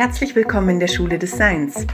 Herzlich 0.00 0.34
willkommen 0.34 0.70
in 0.70 0.80
der 0.80 0.88
Schule 0.88 1.18
des 1.18 1.32
Seins. 1.32 1.86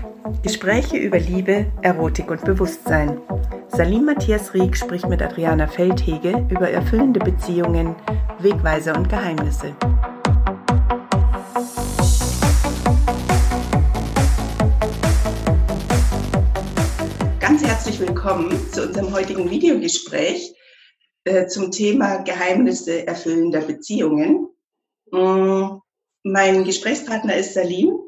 Gespräche 0.44 0.96
über 0.96 1.18
Liebe, 1.18 1.66
Erotik 1.82 2.30
und 2.30 2.44
Bewusstsein. 2.44 3.20
Salim 3.66 4.04
Matthias 4.04 4.54
Rieck 4.54 4.76
spricht 4.76 5.08
mit 5.08 5.20
Adriana 5.20 5.66
Feldhege 5.66 6.46
über 6.48 6.70
erfüllende 6.70 7.18
Beziehungen, 7.18 7.96
Wegweiser 8.38 8.96
und 8.96 9.08
Geheimnisse. 9.08 9.74
Ganz 17.40 17.64
herzlich 17.64 17.98
willkommen 17.98 18.56
zu 18.70 18.86
unserem 18.86 19.12
heutigen 19.12 19.50
Videogespräch 19.50 20.54
äh, 21.24 21.48
zum 21.48 21.72
Thema 21.72 22.18
Geheimnisse 22.18 23.04
erfüllender 23.04 23.62
Beziehungen. 23.62 24.46
Mein 26.28 26.64
Gesprächspartner 26.64 27.36
ist 27.36 27.54
Salim, 27.54 28.00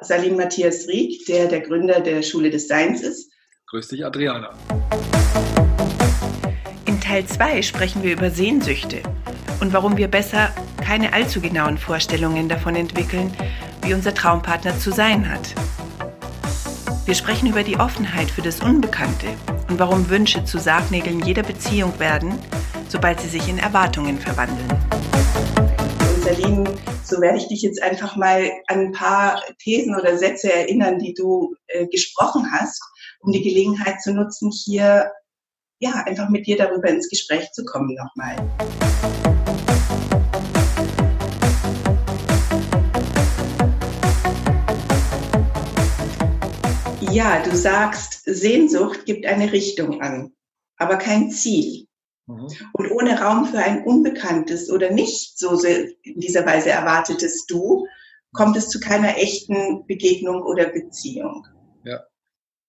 Salim 0.00 0.36
Matthias 0.36 0.88
Rieck, 0.88 1.26
der 1.26 1.46
der 1.46 1.60
Gründer 1.60 2.00
der 2.00 2.22
Schule 2.22 2.48
des 2.48 2.68
Seins 2.68 3.02
ist. 3.02 3.30
Grüß 3.66 3.88
dich, 3.88 4.02
Adriana. 4.02 4.54
In 6.86 6.98
Teil 7.02 7.26
2 7.26 7.60
sprechen 7.60 8.02
wir 8.02 8.14
über 8.14 8.30
Sehnsüchte 8.30 9.02
und 9.60 9.74
warum 9.74 9.98
wir 9.98 10.08
besser 10.08 10.54
keine 10.82 11.12
allzu 11.12 11.42
genauen 11.42 11.76
Vorstellungen 11.76 12.48
davon 12.48 12.76
entwickeln, 12.76 13.30
wie 13.82 13.92
unser 13.92 14.14
Traumpartner 14.14 14.78
zu 14.78 14.90
sein 14.90 15.30
hat. 15.30 15.54
Wir 17.04 17.14
sprechen 17.14 17.50
über 17.50 17.62
die 17.62 17.76
Offenheit 17.76 18.30
für 18.30 18.40
das 18.40 18.62
Unbekannte 18.62 19.26
und 19.68 19.78
warum 19.78 20.08
Wünsche 20.08 20.46
zu 20.46 20.56
Sargnägeln 20.56 21.20
jeder 21.20 21.42
Beziehung 21.42 21.98
werden, 21.98 22.38
sobald 22.88 23.20
sie 23.20 23.28
sich 23.28 23.46
in 23.50 23.58
Erwartungen 23.58 24.18
verwandeln. 24.18 24.85
Salim, 26.26 26.64
so 27.04 27.20
werde 27.20 27.38
ich 27.38 27.46
dich 27.46 27.62
jetzt 27.62 27.80
einfach 27.80 28.16
mal 28.16 28.50
an 28.66 28.86
ein 28.86 28.90
paar 28.92 29.44
Thesen 29.60 29.94
oder 29.94 30.18
Sätze 30.18 30.52
erinnern, 30.52 30.98
die 30.98 31.14
du 31.14 31.54
äh, 31.68 31.86
gesprochen 31.86 32.50
hast, 32.50 32.82
um 33.20 33.30
die 33.30 33.42
Gelegenheit 33.42 34.02
zu 34.02 34.12
nutzen, 34.12 34.50
hier 34.50 35.12
ja 35.78 36.02
einfach 36.04 36.28
mit 36.28 36.48
dir 36.48 36.56
darüber 36.56 36.88
ins 36.88 37.08
Gespräch 37.08 37.52
zu 37.52 37.64
kommen 37.64 37.94
nochmal. 37.94 38.34
Ja, 47.12 47.40
du 47.44 47.56
sagst, 47.56 48.22
Sehnsucht 48.24 49.06
gibt 49.06 49.26
eine 49.26 49.52
Richtung 49.52 50.00
an, 50.00 50.32
aber 50.76 50.96
kein 50.96 51.30
Ziel. 51.30 51.86
Mhm. 52.26 52.48
Und 52.72 52.90
ohne 52.90 53.20
Raum 53.20 53.46
für 53.46 53.58
ein 53.58 53.84
unbekanntes 53.84 54.70
oder 54.70 54.90
nicht 54.90 55.38
so 55.38 55.60
in 55.62 56.20
dieser 56.20 56.44
Weise 56.44 56.70
erwartetes 56.70 57.46
Du, 57.46 57.86
kommt 58.32 58.56
es 58.56 58.68
zu 58.68 58.80
keiner 58.80 59.16
echten 59.16 59.86
Begegnung 59.86 60.42
oder 60.42 60.66
Beziehung. 60.66 61.46
Ja. 61.84 62.04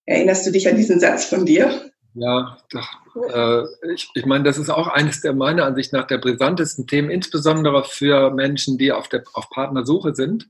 Erinnerst 0.06 0.46
du 0.46 0.52
dich 0.52 0.70
an 0.70 0.78
diesen 0.78 1.00
Satz 1.00 1.26
von 1.26 1.46
dir? 1.46 1.92
Ja, 2.14 2.58
doch, 2.72 2.88
äh, 3.32 3.94
ich, 3.94 4.10
ich 4.16 4.26
meine, 4.26 4.44
das 4.44 4.58
ist 4.58 4.72
auch 4.72 4.88
eines 4.88 5.22
der 5.22 5.34
meiner 5.34 5.66
Ansicht 5.66 5.94
nach 5.94 6.08
der 6.08 6.18
brisantesten 6.18 6.88
Themen, 6.88 7.12
insbesondere 7.12 7.84
für 7.84 8.32
Menschen, 8.32 8.80
die 8.80 8.92
auf, 8.92 9.08
der, 9.08 9.24
auf 9.34 9.50
Partnersuche 9.52 10.16
sind. 10.16 10.50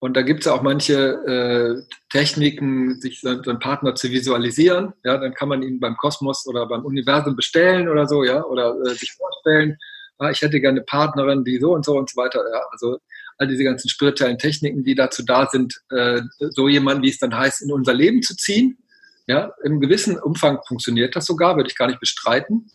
Und 0.00 0.16
da 0.16 0.22
gibt 0.22 0.42
es 0.42 0.46
auch 0.46 0.62
manche 0.62 0.94
äh, 0.94 1.82
Techniken, 2.10 3.00
sich 3.00 3.20
so, 3.20 3.42
so 3.42 3.50
einen 3.50 3.58
Partner 3.58 3.96
zu 3.96 4.10
visualisieren. 4.10 4.92
Ja, 5.04 5.18
dann 5.18 5.34
kann 5.34 5.48
man 5.48 5.62
ihn 5.62 5.80
beim 5.80 5.96
Kosmos 5.96 6.46
oder 6.46 6.66
beim 6.66 6.84
Universum 6.84 7.34
bestellen 7.34 7.88
oder 7.88 8.06
so, 8.06 8.22
ja, 8.22 8.44
oder 8.44 8.76
äh, 8.86 8.94
sich 8.94 9.12
vorstellen, 9.12 9.76
ah, 10.18 10.30
ich 10.30 10.40
hätte 10.40 10.60
gerne 10.60 10.78
eine 10.78 10.84
Partnerin, 10.84 11.44
die 11.44 11.58
so 11.58 11.74
und 11.74 11.84
so 11.84 11.96
und 11.96 12.10
so 12.10 12.16
weiter. 12.16 12.44
Ja, 12.52 12.62
also 12.70 12.98
all 13.38 13.48
diese 13.48 13.64
ganzen 13.64 13.88
spirituellen 13.88 14.38
Techniken, 14.38 14.84
die 14.84 14.94
dazu 14.94 15.24
da 15.24 15.46
sind, 15.46 15.80
äh, 15.90 16.20
so 16.38 16.68
jemanden, 16.68 17.02
wie 17.02 17.10
es 17.10 17.18
dann 17.18 17.36
heißt, 17.36 17.62
in 17.62 17.72
unser 17.72 17.94
Leben 17.94 18.22
zu 18.22 18.36
ziehen. 18.36 18.78
Ja, 19.26 19.52
im 19.62 19.80
gewissen 19.80 20.18
Umfang 20.18 20.58
funktioniert 20.66 21.14
das 21.14 21.26
sogar, 21.26 21.56
würde 21.56 21.68
ich 21.68 21.76
gar 21.76 21.86
nicht 21.86 22.00
bestreiten. 22.00 22.70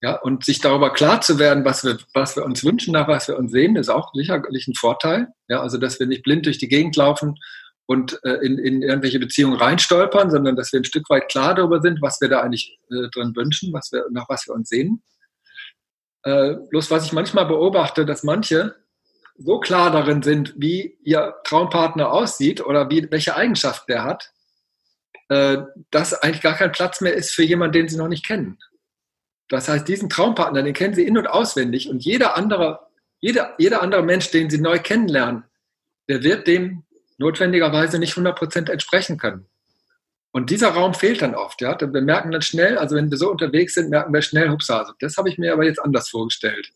Ja, 0.00 0.14
und 0.14 0.44
sich 0.44 0.60
darüber 0.60 0.92
klar 0.92 1.20
zu 1.20 1.40
werden, 1.40 1.64
was 1.64 1.84
wir, 1.84 1.98
was 2.14 2.36
wir 2.36 2.44
uns 2.44 2.64
wünschen, 2.64 2.92
nach 2.92 3.08
was 3.08 3.26
wir 3.26 3.36
uns 3.36 3.50
sehen, 3.50 3.74
ist 3.74 3.88
auch 3.88 4.12
sicherlich 4.14 4.68
ein 4.68 4.74
Vorteil. 4.74 5.28
Ja, 5.48 5.60
also, 5.60 5.76
dass 5.76 5.98
wir 5.98 6.06
nicht 6.06 6.22
blind 6.22 6.46
durch 6.46 6.58
die 6.58 6.68
Gegend 6.68 6.94
laufen 6.94 7.36
und 7.86 8.20
äh, 8.22 8.34
in, 8.34 8.58
in 8.58 8.82
irgendwelche 8.82 9.18
Beziehungen 9.18 9.56
reinstolpern, 9.56 10.30
sondern 10.30 10.54
dass 10.54 10.72
wir 10.72 10.78
ein 10.78 10.84
Stück 10.84 11.10
weit 11.10 11.28
klar 11.28 11.54
darüber 11.54 11.80
sind, 11.80 12.00
was 12.00 12.20
wir 12.20 12.28
da 12.28 12.40
eigentlich 12.40 12.78
äh, 12.90 13.08
drin 13.12 13.34
wünschen, 13.34 13.72
was 13.72 13.90
wir, 13.90 14.04
nach 14.10 14.28
was 14.28 14.46
wir 14.46 14.54
uns 14.54 14.68
sehen. 14.68 15.02
Äh, 16.22 16.54
bloß 16.70 16.90
was 16.90 17.06
ich 17.06 17.12
manchmal 17.12 17.46
beobachte, 17.46 18.04
dass 18.06 18.22
manche 18.22 18.76
so 19.36 19.58
klar 19.58 19.90
darin 19.90 20.22
sind, 20.22 20.54
wie 20.56 20.98
ihr 21.02 21.34
Traumpartner 21.44 22.12
aussieht 22.12 22.64
oder 22.64 22.90
wie, 22.90 23.10
welche 23.10 23.34
Eigenschaft 23.36 23.88
der 23.88 24.04
hat, 24.04 24.32
äh, 25.28 25.58
dass 25.90 26.14
eigentlich 26.14 26.42
gar 26.42 26.54
kein 26.54 26.72
Platz 26.72 27.00
mehr 27.00 27.14
ist 27.14 27.32
für 27.32 27.44
jemanden, 27.44 27.72
den 27.72 27.88
sie 27.88 27.96
noch 27.96 28.08
nicht 28.08 28.26
kennen. 28.26 28.58
Das 29.48 29.68
heißt, 29.68 29.88
diesen 29.88 30.10
Traumpartner, 30.10 30.62
den 30.62 30.74
kennen 30.74 30.94
Sie 30.94 31.04
in- 31.04 31.18
und 31.18 31.26
auswendig 31.26 31.88
und 31.88 32.04
jeder 32.04 32.36
andere, 32.36 32.80
jeder, 33.20 33.54
jeder 33.58 33.82
andere 33.82 34.02
Mensch, 34.02 34.30
den 34.30 34.50
Sie 34.50 34.60
neu 34.60 34.78
kennenlernen, 34.78 35.44
der 36.08 36.22
wird 36.22 36.46
dem 36.46 36.84
notwendigerweise 37.18 37.98
nicht 37.98 38.14
100% 38.14 38.70
entsprechen 38.70 39.18
können. 39.18 39.46
Und 40.30 40.50
dieser 40.50 40.68
Raum 40.68 40.94
fehlt 40.94 41.22
dann 41.22 41.34
oft. 41.34 41.60
Ja? 41.60 41.78
Wir 41.80 42.02
merken 42.02 42.30
dann 42.30 42.42
schnell, 42.42 42.78
also 42.78 42.94
wenn 42.94 43.10
wir 43.10 43.18
so 43.18 43.30
unterwegs 43.30 43.74
sind, 43.74 43.90
merken 43.90 44.12
wir 44.12 44.22
schnell, 44.22 44.50
hupsa, 44.50 44.78
also 44.78 44.92
das 45.00 45.16
habe 45.16 45.28
ich 45.28 45.38
mir 45.38 45.52
aber 45.52 45.64
jetzt 45.64 45.82
anders 45.82 46.10
vorgestellt. 46.10 46.70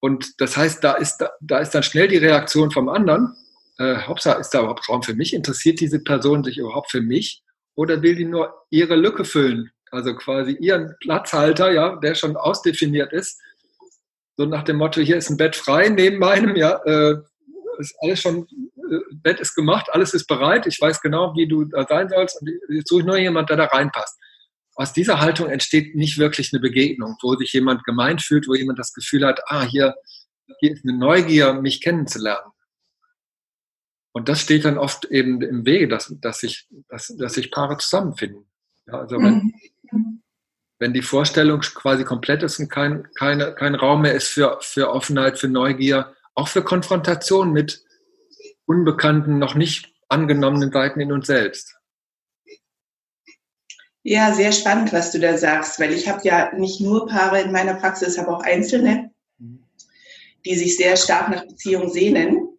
Und 0.00 0.40
das 0.40 0.56
heißt, 0.56 0.84
da 0.84 0.94
ist, 0.94 1.24
da 1.40 1.58
ist 1.58 1.70
dann 1.70 1.82
schnell 1.82 2.08
die 2.08 2.18
Reaktion 2.18 2.70
vom 2.70 2.88
anderen, 2.88 3.34
äh, 3.78 4.06
hupsa, 4.06 4.34
ist 4.34 4.50
da 4.50 4.60
überhaupt 4.60 4.88
Raum 4.88 5.02
für 5.02 5.14
mich? 5.14 5.32
Interessiert 5.32 5.80
diese 5.80 6.00
Person 6.00 6.44
sich 6.44 6.58
überhaupt 6.58 6.90
für 6.90 7.00
mich? 7.00 7.42
Oder 7.74 8.02
will 8.02 8.16
die 8.16 8.24
nur 8.24 8.66
ihre 8.70 8.96
Lücke 8.96 9.24
füllen? 9.24 9.70
Also 9.92 10.14
quasi 10.14 10.56
ihren 10.58 10.94
Platzhalter, 11.00 11.70
ja, 11.70 11.96
der 11.96 12.14
schon 12.14 12.36
ausdefiniert 12.36 13.12
ist. 13.12 13.40
So 14.36 14.46
nach 14.46 14.62
dem 14.62 14.76
Motto, 14.76 15.00
hier 15.00 15.18
ist 15.18 15.28
ein 15.30 15.36
Bett 15.36 15.54
frei 15.54 15.90
neben 15.90 16.18
meinem, 16.18 16.56
ja, 16.56 16.82
äh, 16.84 17.16
ist 17.78 17.94
alles 18.00 18.20
schon, 18.20 18.46
äh, 18.76 18.98
Bett 19.12 19.38
ist 19.38 19.54
gemacht, 19.54 19.88
alles 19.92 20.14
ist 20.14 20.26
bereit, 20.26 20.66
ich 20.66 20.80
weiß 20.80 21.02
genau, 21.02 21.34
wie 21.36 21.46
du 21.46 21.66
da 21.66 21.86
sein 21.86 22.08
sollst 22.08 22.40
und 22.40 22.50
jetzt 22.70 22.88
suche 22.88 23.00
ich 23.00 23.06
nur 23.06 23.18
jemand, 23.18 23.50
der 23.50 23.58
da 23.58 23.66
reinpasst. 23.66 24.18
Aus 24.74 24.94
dieser 24.94 25.20
Haltung 25.20 25.50
entsteht 25.50 25.94
nicht 25.94 26.16
wirklich 26.16 26.50
eine 26.52 26.60
Begegnung, 26.60 27.16
wo 27.20 27.36
sich 27.36 27.52
jemand 27.52 27.84
gemeint 27.84 28.22
fühlt, 28.22 28.48
wo 28.48 28.54
jemand 28.54 28.78
das 28.78 28.94
Gefühl 28.94 29.26
hat, 29.26 29.40
ah, 29.48 29.64
hier, 29.64 29.94
hier 30.60 30.72
ist 30.72 30.84
eine 30.84 30.96
Neugier, 30.96 31.52
mich 31.52 31.82
kennenzulernen. 31.82 32.50
Und 34.12 34.30
das 34.30 34.40
steht 34.40 34.64
dann 34.64 34.78
oft 34.78 35.04
eben 35.06 35.42
im 35.42 35.66
Wege, 35.66 35.88
dass, 35.88 36.14
dass, 36.20 36.40
sich, 36.40 36.66
dass, 36.88 37.14
dass 37.18 37.34
sich 37.34 37.50
Paare 37.50 37.76
zusammenfinden. 37.76 38.46
Ja, 38.86 39.00
also 39.00 39.18
wenn, 39.18 39.34
mhm 39.34 39.52
wenn 40.82 40.92
die 40.92 41.02
Vorstellung 41.02 41.60
quasi 41.60 42.02
komplett 42.02 42.42
ist 42.42 42.58
und 42.58 42.68
kein, 42.68 43.08
keine, 43.14 43.54
kein 43.54 43.76
Raum 43.76 44.02
mehr 44.02 44.14
ist 44.14 44.26
für, 44.26 44.58
für 44.62 44.90
Offenheit, 44.90 45.38
für 45.38 45.46
Neugier, 45.46 46.12
auch 46.34 46.48
für 46.48 46.64
Konfrontation 46.64 47.52
mit 47.52 47.84
unbekannten, 48.66 49.38
noch 49.38 49.54
nicht 49.54 49.94
angenommenen 50.08 50.72
Seiten 50.72 50.98
in 50.98 51.12
uns 51.12 51.28
selbst. 51.28 51.76
Ja, 54.02 54.34
sehr 54.34 54.50
spannend, 54.50 54.92
was 54.92 55.12
du 55.12 55.20
da 55.20 55.38
sagst, 55.38 55.78
weil 55.78 55.92
ich 55.92 56.08
habe 56.08 56.26
ja 56.26 56.52
nicht 56.52 56.80
nur 56.80 57.06
Paare 57.06 57.42
in 57.42 57.52
meiner 57.52 57.74
Praxis, 57.74 58.18
habe 58.18 58.36
auch 58.36 58.42
Einzelne, 58.42 59.12
die 60.44 60.56
sich 60.56 60.76
sehr 60.76 60.96
stark 60.96 61.28
nach 61.28 61.46
Beziehung 61.46 61.90
sehnen 61.90 62.51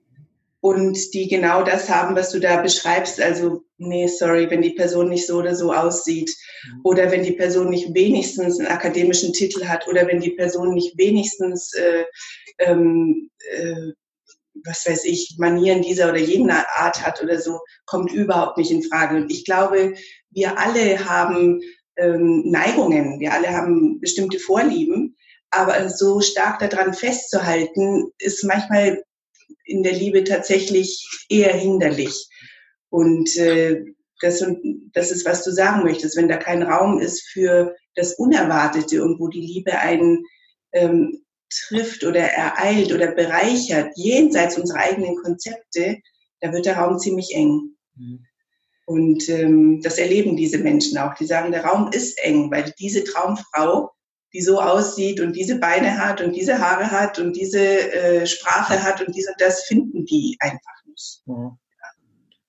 und 0.64 1.14
die 1.14 1.28
genau 1.28 1.62
das 1.62 1.90
haben, 1.90 2.16
was 2.16 2.32
du 2.32 2.40
da 2.40 2.62
beschreibst. 2.62 3.20
Also, 3.20 3.66
nee, 3.80 4.08
sorry, 4.08 4.50
wenn 4.50 4.62
die 4.62 4.76
Person 4.76 5.10
nicht 5.10 5.28
so 5.28 5.40
oder 5.40 5.54
so 5.56 5.74
aussieht 5.74 6.34
mhm. 6.66 6.80
oder 6.86 7.12
wenn 7.12 7.22
die 7.22 7.34
Person 7.34 7.70
nicht 7.70 7.94
wenigstens 7.94 8.60
einen 8.60 8.70
akademischen 8.70 9.34
Titel 9.34 9.66
hat 9.66 9.86
oder 9.90 10.08
wenn 10.08 10.22
die 10.22 10.32
Person 10.32 10.74
nicht 10.74 10.98
wenigstens, 10.98 11.74
äh, 11.74 12.06
ähm, 12.60 13.30
äh, 13.52 13.92
was 14.64 14.86
weiß 14.88 15.04
ich, 15.04 15.36
Manieren 15.38 15.82
dieser 15.82 16.08
oder 16.08 16.20
jener 16.20 16.66
Art 16.78 17.06
hat 17.06 17.22
oder 17.22 17.42
so, 17.42 17.60
kommt 17.86 18.14
überhaupt 18.14 18.58
nicht 18.58 18.72
in 18.72 18.84
Frage. 18.84 19.18
Und 19.18 19.30
ich 19.34 19.44
glaube, 19.44 19.96
wir 20.30 20.58
alle 20.58 21.04
haben 21.10 21.60
ähm, 21.98 22.50
Neigungen, 22.50 23.20
wir 23.20 23.34
alle 23.34 23.50
haben 23.50 24.00
bestimmte 24.00 24.40
Vorlieben, 24.40 25.18
aber 25.52 25.90
so 25.90 26.22
stark 26.22 26.60
daran 26.60 26.94
festzuhalten, 26.94 28.14
ist 28.18 28.46
manchmal 28.46 29.04
in 29.66 29.84
der 29.84 29.94
Liebe 29.94 30.24
tatsächlich 30.24 31.08
eher 31.30 31.54
hinderlich. 31.54 32.28
Und 32.90 33.36
äh, 33.38 33.84
das, 34.22 34.46
das 34.94 35.12
ist, 35.12 35.26
was 35.26 35.44
du 35.44 35.52
sagen 35.52 35.84
möchtest, 35.84 36.16
wenn 36.16 36.28
da 36.28 36.38
kein 36.38 36.64
Raum 36.64 37.00
ist 37.00 37.28
für 37.30 37.76
das 37.96 38.14
Unerwartete 38.16 39.04
und 39.04 39.20
wo 39.20 39.28
die 39.28 39.42
Liebe 39.42 39.78
einen 39.78 40.24
ähm, 40.72 41.24
trifft 41.50 42.04
oder 42.04 42.22
ereilt 42.22 42.94
oder 42.94 43.12
bereichert, 43.12 43.92
jenseits 43.96 44.58
unserer 44.58 44.80
eigenen 44.80 45.16
Konzepte, 45.18 46.00
da 46.40 46.52
wird 46.52 46.66
der 46.66 46.78
Raum 46.78 47.00
ziemlich 47.00 47.34
eng. 47.34 47.76
Mhm. 47.96 48.26
Und 48.86 49.30
ähm, 49.30 49.82
das 49.82 49.98
erleben 49.98 50.36
diese 50.36 50.58
Menschen 50.58 50.98
auch. 50.98 51.14
Die 51.16 51.26
sagen, 51.26 51.52
der 51.52 51.64
Raum 51.64 51.90
ist 51.92 52.22
eng, 52.24 52.52
weil 52.52 52.74
diese 52.80 53.04
Traumfrau, 53.04 53.92
die 54.34 54.42
so 54.42 54.60
aussieht 54.60 55.20
und 55.20 55.34
diese 55.34 55.60
Beine 55.60 55.98
hat 55.98 56.22
und 56.22 56.34
diese 56.34 56.60
Haare 56.60 56.90
hat 56.90 57.20
und 57.20 57.36
diese 57.36 57.60
äh, 57.60 58.26
Sprache 58.26 58.82
hat 58.82 59.06
und 59.06 59.16
dies 59.16 59.28
und 59.28 59.40
das 59.40 59.64
finden 59.64 60.06
die 60.06 60.38
einfach 60.40 60.84
nicht. 60.88 61.22
Mhm. 61.26 61.58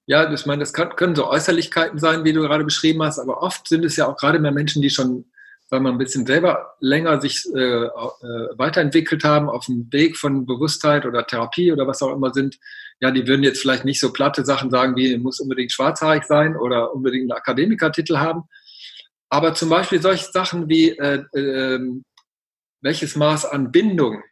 Ja, 0.07 0.31
ich 0.31 0.47
meine, 0.47 0.61
das 0.61 0.73
kann, 0.73 0.97
können 0.97 1.15
so 1.15 1.27
Äußerlichkeiten 1.27 1.99
sein, 1.99 2.25
wie 2.25 2.33
du 2.33 2.43
gerade 2.43 2.65
beschrieben 2.65 3.03
hast, 3.03 3.19
aber 3.19 3.43
oft 3.43 3.69
sind 3.69 3.85
es 3.85 3.97
ja 3.97 4.07
auch 4.07 4.17
gerade 4.17 4.39
mehr 4.39 4.53
Menschen, 4.53 4.83
die 4.83 4.91
schon, 4.91 5.25
weil 5.71 5.81
man 5.81 5.95
ein 5.95 5.99
bisschen 5.99 6.27
selber 6.27 6.75
länger 6.81 7.23
sich 7.23 7.47
äh, 7.55 7.59
äh, 7.59 7.89
weiterentwickelt 8.57 9.25
haben 9.25 9.49
auf 9.49 9.65
dem 9.65 9.91
Weg 9.93 10.19
von 10.19 10.45
Bewusstheit 10.45 11.07
oder 11.07 11.27
Therapie 11.27 11.73
oder 11.73 11.87
was 11.87 12.03
auch 12.03 12.15
immer 12.15 12.35
sind, 12.35 12.59
ja, 13.01 13.11
die 13.11 13.27
würden 13.27 13.43
jetzt 13.43 13.61
vielleicht 13.61 13.87
nicht 13.87 13.99
so 13.99 14.13
platte 14.13 14.45
Sachen 14.45 14.71
sagen, 14.71 14.95
wie 14.97 15.17
muss 15.17 15.41
unbedingt 15.41 15.73
schwarzhaarig 15.73 16.25
sein 16.25 16.55
oder 16.55 16.95
unbedingt 16.95 17.31
einen 17.31 17.39
Akademikertitel 17.39 18.19
haben. 18.19 18.45
Aber 19.35 19.53
zum 19.53 19.69
Beispiel 19.69 20.01
solche 20.01 20.31
Sachen 20.31 20.69
wie 20.69 20.91
äh, 20.91 21.25
äh, 21.37 21.81
welches 22.83 23.17
Maß 23.17 23.47
an 23.47 23.73
Bindung 23.73 24.23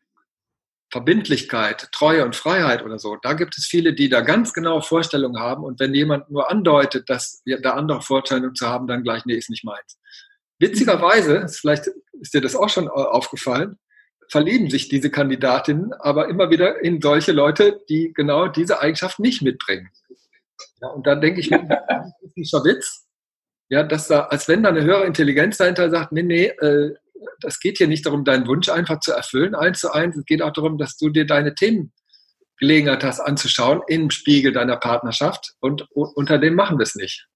Verbindlichkeit, 0.92 1.88
Treue 1.90 2.24
und 2.24 2.36
Freiheit 2.36 2.84
oder 2.84 3.00
so, 3.00 3.16
da 3.20 3.32
gibt 3.32 3.58
es 3.58 3.66
viele, 3.66 3.94
die 3.94 4.08
da 4.08 4.20
ganz 4.20 4.52
genaue 4.52 4.80
Vorstellungen 4.80 5.42
haben 5.42 5.64
und 5.64 5.80
wenn 5.80 5.92
jemand 5.92 6.30
nur 6.30 6.48
andeutet, 6.48 7.10
dass 7.10 7.42
wir 7.44 7.60
da 7.60 7.72
andere 7.72 8.00
Vorstellungen 8.00 8.54
zu 8.54 8.68
haben, 8.68 8.86
dann 8.86 9.02
gleich, 9.02 9.24
nee, 9.24 9.34
ist 9.34 9.50
nicht 9.50 9.64
meins. 9.64 9.98
Witzigerweise, 10.60 11.48
vielleicht 11.48 11.88
ist 12.20 12.32
dir 12.32 12.40
das 12.40 12.54
auch 12.54 12.68
schon 12.68 12.86
aufgefallen, 12.86 13.80
verlieben 14.30 14.70
sich 14.70 14.88
diese 14.88 15.10
Kandidatinnen 15.10 15.92
aber 15.94 16.28
immer 16.28 16.48
wieder 16.50 16.80
in 16.84 17.00
solche 17.00 17.32
Leute, 17.32 17.80
die 17.88 18.12
genau 18.14 18.46
diese 18.46 18.78
Eigenschaft 18.80 19.18
nicht 19.18 19.42
mitbringen. 19.42 19.90
Ja, 20.80 20.90
und 20.90 21.08
dann 21.08 21.20
denke 21.20 21.40
ich 21.40 21.50
mir, 21.50 21.66
das 22.22 22.36
ist 22.36 22.54
ein 22.54 22.64
Witz, 22.64 23.08
ja, 23.72 23.82
dass 23.82 24.06
da, 24.06 24.24
als 24.24 24.48
wenn 24.48 24.62
da 24.62 24.68
eine 24.68 24.84
höhere 24.84 25.06
Intelligenz 25.06 25.56
dahinter 25.56 25.88
sagt, 25.88 26.12
nee, 26.12 26.22
nee, 26.22 26.44
äh, 26.44 26.94
das 27.40 27.58
geht 27.58 27.78
hier 27.78 27.88
nicht 27.88 28.04
darum, 28.04 28.22
deinen 28.22 28.46
Wunsch 28.46 28.68
einfach 28.68 29.00
zu 29.00 29.12
erfüllen, 29.12 29.54
eins 29.54 29.80
zu 29.80 29.90
eins. 29.90 30.14
Es 30.14 30.26
geht 30.26 30.42
auch 30.42 30.52
darum, 30.52 30.76
dass 30.76 30.98
du 30.98 31.08
dir 31.08 31.26
deine 31.26 31.54
Themen 31.54 31.90
Gelegenheit 32.58 33.02
hast 33.02 33.20
anzuschauen 33.20 33.80
im 33.88 34.10
Spiegel 34.10 34.52
deiner 34.52 34.76
Partnerschaft 34.76 35.54
und 35.60 35.88
unter 35.92 36.36
dem 36.36 36.54
machen 36.54 36.78
wir 36.78 36.82
es 36.82 36.96
nicht. 36.96 37.26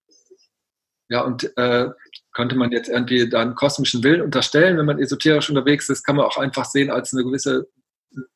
Ja, 1.09 1.23
und 1.23 1.57
äh, 1.57 1.89
könnte 2.35 2.55
man 2.55 2.71
jetzt 2.71 2.91
irgendwie 2.91 3.31
da 3.31 3.41
einen 3.41 3.55
kosmischen 3.55 4.05
Willen 4.05 4.21
unterstellen, 4.21 4.77
wenn 4.77 4.85
man 4.85 4.99
esoterisch 4.99 5.49
unterwegs 5.49 5.89
ist, 5.89 6.05
kann 6.05 6.17
man 6.17 6.27
auch 6.27 6.37
einfach 6.37 6.67
sehen 6.67 6.91
als 6.91 7.15
eine 7.15 7.25
gewisse 7.25 7.67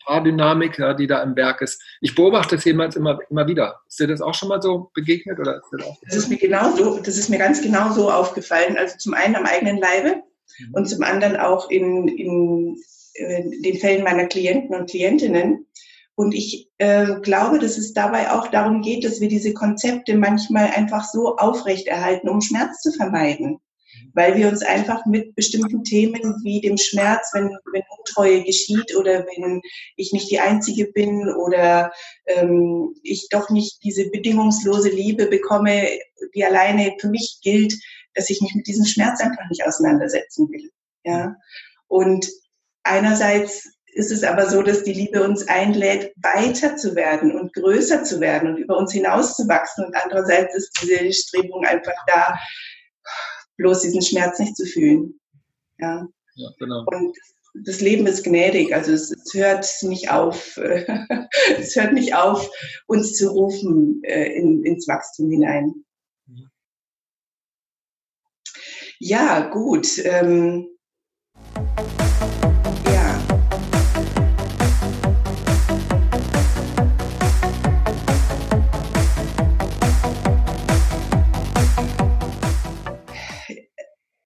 Paardynamik, 0.04 0.78
ja, 0.78 0.94
die 0.94 1.06
da 1.06 1.22
im 1.22 1.36
Werk 1.36 1.62
ist. 1.62 1.82
Ich 2.00 2.14
beobachte 2.14 2.56
es 2.56 2.64
jemals 2.64 2.96
immer, 2.96 3.18
immer 3.30 3.46
wieder. 3.46 3.80
Ist 3.88 4.00
dir 4.00 4.06
das 4.06 4.20
auch 4.20 4.34
schon 4.34 4.48
mal 4.48 4.60
so 4.62 4.90
begegnet? 4.94 5.38
Oder 5.38 5.56
ist 5.56 5.68
das, 5.72 5.86
das 6.02 6.16
ist 6.16 6.28
mir 6.28 6.38
genauso, 6.38 6.98
das 6.98 7.16
ist 7.16 7.28
mir 7.28 7.38
ganz 7.38 7.62
genau 7.62 7.92
so 7.92 8.10
aufgefallen. 8.10 8.76
Also 8.78 8.96
zum 8.98 9.14
einen 9.14 9.36
am 9.36 9.46
eigenen 9.46 9.78
Leibe, 9.78 10.22
Mhm. 10.58 10.74
und 10.74 10.88
zum 10.88 11.02
anderen 11.02 11.36
auch 11.36 11.70
in, 11.70 12.08
in, 12.08 12.76
in 13.14 13.26
äh, 13.26 13.62
den 13.62 13.78
Fällen 13.78 14.04
meiner 14.04 14.26
Klienten 14.26 14.74
und 14.74 14.90
Klientinnen. 14.90 15.66
Und 16.14 16.34
ich 16.34 16.68
äh, 16.78 17.20
glaube, 17.22 17.58
dass 17.58 17.78
es 17.78 17.94
dabei 17.94 18.30
auch 18.32 18.48
darum 18.48 18.82
geht, 18.82 19.04
dass 19.04 19.20
wir 19.20 19.28
diese 19.28 19.54
Konzepte 19.54 20.16
manchmal 20.16 20.66
einfach 20.70 21.04
so 21.04 21.36
aufrechterhalten, 21.36 22.28
um 22.28 22.40
Schmerz 22.40 22.82
zu 22.82 22.92
vermeiden. 22.92 23.58
Mhm. 23.94 24.10
Weil 24.14 24.37
wir 24.37 24.48
uns 24.48 24.62
einfach 24.62 25.06
mit 25.06 25.34
bestimmten 25.34 25.84
Themen 25.84 26.40
wie 26.42 26.60
dem 26.60 26.76
Schmerz, 26.76 27.31
wenn, 27.32 27.50
wenn 27.72 27.82
Untreue 27.98 28.42
geschieht 28.44 28.96
oder 28.96 29.26
wenn 29.26 29.60
ich 29.96 30.12
nicht 30.12 30.31
die 30.31 30.40
Einzige 30.40 30.87
bin 30.87 31.28
oder 31.28 31.92
ähm, 32.26 32.94
ich 33.02 33.28
doch 33.31 33.50
nicht 33.50 33.82
diese 33.84 34.10
bedingungslose 34.10 34.90
Liebe 34.90 35.26
bekomme, 35.26 35.88
die 36.34 36.44
alleine 36.44 36.94
für 36.98 37.08
mich 37.08 37.38
gilt, 37.42 37.75
dass 38.14 38.31
ich 38.31 38.40
mich 38.40 38.54
mit 38.54 38.66
diesem 38.66 38.87
Schmerz 38.87 39.20
einfach 39.20 39.48
nicht 39.48 39.64
auseinandersetzen 39.64 40.48
will. 40.50 40.70
Ja. 41.04 41.37
Und 41.88 42.28
einerseits 42.82 43.69
ist 43.92 44.12
es 44.12 44.25
aber 44.25 44.48
so, 44.48 44.62
dass 44.62 44.84
die 44.84 44.92
Liebe 44.92 45.22
uns 45.22 45.48
einlädt, 45.48 46.12
weiter 46.16 46.76
zu 46.76 46.94
werden 46.94 47.38
und 47.38 47.52
größer 47.52 48.04
zu 48.04 48.20
werden 48.20 48.50
und 48.50 48.58
über 48.58 48.76
uns 48.76 48.92
hinauszuwachsen. 48.92 49.84
Und 49.84 49.96
andererseits 49.96 50.54
ist 50.54 50.78
diese 50.81 51.12
Strebung 51.12 51.64
einfach 51.64 51.96
da, 52.06 52.38
bloß 53.60 53.82
diesen 53.82 54.02
Schmerz 54.02 54.38
nicht 54.38 54.56
zu 54.56 54.64
fühlen. 54.64 55.20
Ja. 55.78 56.08
ja 56.34 56.48
genau. 56.58 56.84
Und 56.86 57.16
das 57.66 57.80
Leben 57.80 58.06
ist 58.06 58.24
gnädig, 58.24 58.74
also 58.74 58.92
es, 58.92 59.10
es 59.10 59.34
hört 59.34 59.66
nicht 59.82 60.10
auf, 60.10 60.56
es 61.58 61.76
hört 61.76 61.92
nicht 61.92 62.14
auf, 62.14 62.48
uns 62.86 63.14
zu 63.14 63.28
rufen 63.28 64.02
äh, 64.04 64.32
in, 64.32 64.64
ins 64.64 64.88
Wachstum 64.88 65.30
hinein. 65.30 65.74
Ja, 68.98 69.48
gut. 69.48 69.88
Ähm, 70.04 70.68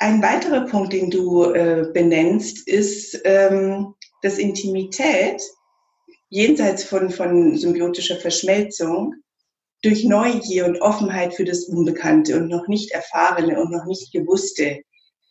Ein 0.04 0.20
weiterer 0.20 0.66
Punkt, 0.66 0.92
den 0.92 1.10
du 1.10 1.44
äh, 1.44 1.88
benennst, 1.94 2.68
ist, 2.68 3.18
ähm, 3.24 3.94
dass 4.20 4.36
Intimität 4.36 5.40
jenseits 6.28 6.84
von, 6.84 7.08
von 7.08 7.56
symbiotischer 7.56 8.16
Verschmelzung 8.16 9.14
durch 9.82 10.04
Neugier 10.04 10.66
und 10.66 10.78
Offenheit 10.82 11.32
für 11.32 11.46
das 11.46 11.64
Unbekannte 11.64 12.36
und 12.36 12.48
noch 12.48 12.68
nicht 12.68 12.90
Erfahrene 12.90 13.58
und 13.58 13.72
noch 13.72 13.86
nicht 13.86 14.12
Gewusste 14.12 14.82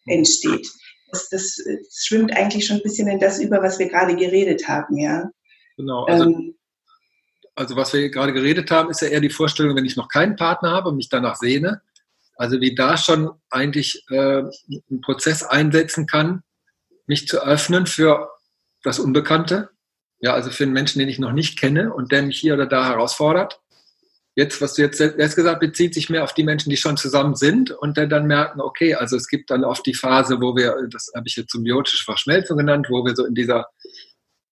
entsteht. 0.07 0.67
Das, 1.11 1.29
das, 1.29 1.55
das 1.63 2.05
schwimmt 2.07 2.35
eigentlich 2.35 2.65
schon 2.65 2.77
ein 2.77 2.83
bisschen 2.83 3.07
in 3.07 3.19
das 3.19 3.39
über, 3.39 3.61
was 3.61 3.77
wir 3.77 3.89
gerade 3.89 4.15
geredet 4.15 4.67
haben, 4.67 4.97
ja. 4.97 5.29
Genau. 5.77 6.05
Also, 6.05 6.23
ähm, 6.23 6.55
also 7.53 7.75
was 7.75 7.93
wir 7.93 8.09
gerade 8.09 8.33
geredet 8.33 8.71
haben, 8.71 8.89
ist 8.89 9.03
ja 9.03 9.09
eher 9.09 9.21
die 9.21 9.29
Vorstellung, 9.29 9.75
wenn 9.75 9.85
ich 9.85 9.97
noch 9.97 10.09
keinen 10.09 10.35
Partner 10.35 10.71
habe 10.71 10.89
und 10.89 10.95
mich 10.95 11.09
danach 11.09 11.35
sehne, 11.35 11.83
also 12.35 12.59
wie 12.62 12.75
da 12.75 12.97
schon 12.97 13.30
eigentlich 13.50 14.03
äh, 14.09 14.44
ein 14.91 15.01
Prozess 15.01 15.44
einsetzen 15.44 16.07
kann, 16.07 16.44
mich 17.06 17.27
zu 17.27 17.44
öffnen 17.44 17.85
für 17.85 18.30
das 18.83 19.00
Unbekannte. 19.00 19.69
Ja, 20.19 20.33
also 20.33 20.50
für 20.51 20.63
einen 20.63 20.74
Menschen, 20.74 21.00
den 21.00 21.09
ich 21.09 21.19
noch 21.19 21.33
nicht 21.33 21.59
kenne 21.59 21.94
und 21.94 22.12
der 22.12 22.21
mich 22.21 22.39
hier 22.39 22.53
oder 22.53 22.65
da 22.65 22.88
herausfordert 22.88 23.59
jetzt, 24.35 24.62
was 24.62 24.74
du 24.74 24.81
jetzt 24.81 25.00
erst 25.00 25.35
gesagt 25.35 25.59
bezieht 25.59 25.94
sich 25.94 26.09
mehr 26.09 26.24
auf 26.24 26.33
die 26.33 26.44
Menschen, 26.44 26.69
die 26.69 26.77
schon 26.77 26.97
zusammen 26.97 27.35
sind 27.35 27.71
und 27.71 27.97
dann, 27.97 28.09
dann 28.09 28.25
merken, 28.25 28.62
okay, 28.62 28.95
also 28.95 29.15
es 29.15 29.27
gibt 29.27 29.51
dann 29.51 29.63
oft 29.63 29.85
die 29.85 29.94
Phase, 29.94 30.41
wo 30.41 30.56
wir, 30.56 30.75
das 30.91 31.12
habe 31.15 31.27
ich 31.27 31.35
jetzt 31.35 31.51
symbiotische 31.51 32.03
Verschmelzung 32.03 32.57
genannt, 32.57 32.88
wo 32.89 33.06
wir 33.06 33.15
so 33.15 33.25
in 33.25 33.35
dieser 33.35 33.68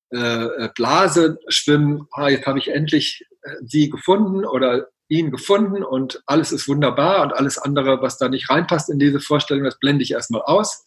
äh, 0.09 0.69
Blase 0.75 1.39
schwimmen, 1.47 2.07
ah, 2.11 2.29
jetzt 2.29 2.45
habe 2.45 2.59
ich 2.59 2.67
endlich 2.69 3.25
äh, 3.41 3.55
sie 3.65 3.89
gefunden 3.89 4.45
oder 4.45 4.87
ihn 5.11 5.29
gefunden 5.29 5.83
und 5.83 6.23
alles 6.25 6.53
ist 6.53 6.69
wunderbar 6.69 7.21
und 7.21 7.33
alles 7.33 7.57
andere, 7.57 8.01
was 8.01 8.17
da 8.17 8.29
nicht 8.29 8.49
reinpasst 8.49 8.89
in 8.89 8.97
diese 8.97 9.19
Vorstellung, 9.19 9.65
das 9.65 9.77
blende 9.77 10.03
ich 10.03 10.11
erstmal 10.11 10.41
aus. 10.43 10.85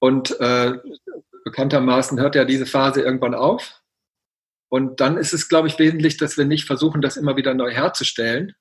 Und 0.00 0.38
äh, 0.40 0.72
bekanntermaßen 1.44 2.18
hört 2.20 2.34
ja 2.34 2.44
diese 2.44 2.66
Phase 2.66 3.02
irgendwann 3.02 3.34
auf. 3.34 3.80
Und 4.68 5.00
dann 5.00 5.16
ist 5.16 5.32
es, 5.32 5.48
glaube 5.48 5.68
ich, 5.68 5.78
wesentlich, 5.78 6.16
dass 6.16 6.36
wir 6.36 6.44
nicht 6.44 6.66
versuchen, 6.66 7.00
das 7.02 7.16
immer 7.16 7.36
wieder 7.36 7.54
neu 7.54 7.70
herzustellen, 7.70 8.52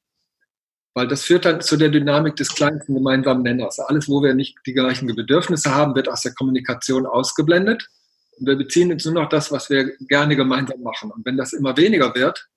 weil 0.93 1.07
das 1.07 1.23
führt 1.23 1.45
dann 1.45 1.61
zu 1.61 1.75
der 1.75 1.89
Dynamik 1.89 2.35
des 2.35 2.53
kleinsten 2.53 2.93
gemeinsamen 2.93 3.41
Nenners. 3.41 3.79
Alles, 3.79 4.07
wo 4.07 4.21
wir 4.21 4.35
nicht 4.35 4.59
die 4.67 4.73
gleichen 4.73 5.07
Bedürfnisse 5.07 5.73
haben, 5.73 5.95
wird 5.95 6.07
aus 6.07 6.21
der 6.21 6.35
Kommunikation 6.35 7.07
ausgeblendet. 7.07 7.89
Und 8.37 8.45
wir 8.45 8.55
beziehen 8.55 8.91
uns 8.91 9.03
nur 9.05 9.15
noch 9.15 9.29
das, 9.29 9.51
was 9.51 9.71
wir 9.71 9.97
gerne 10.01 10.35
gemeinsam 10.35 10.81
machen. 10.81 11.09
Und 11.09 11.25
wenn 11.25 11.37
das 11.37 11.53
immer 11.53 11.75
weniger 11.75 12.13
wird, 12.13 12.47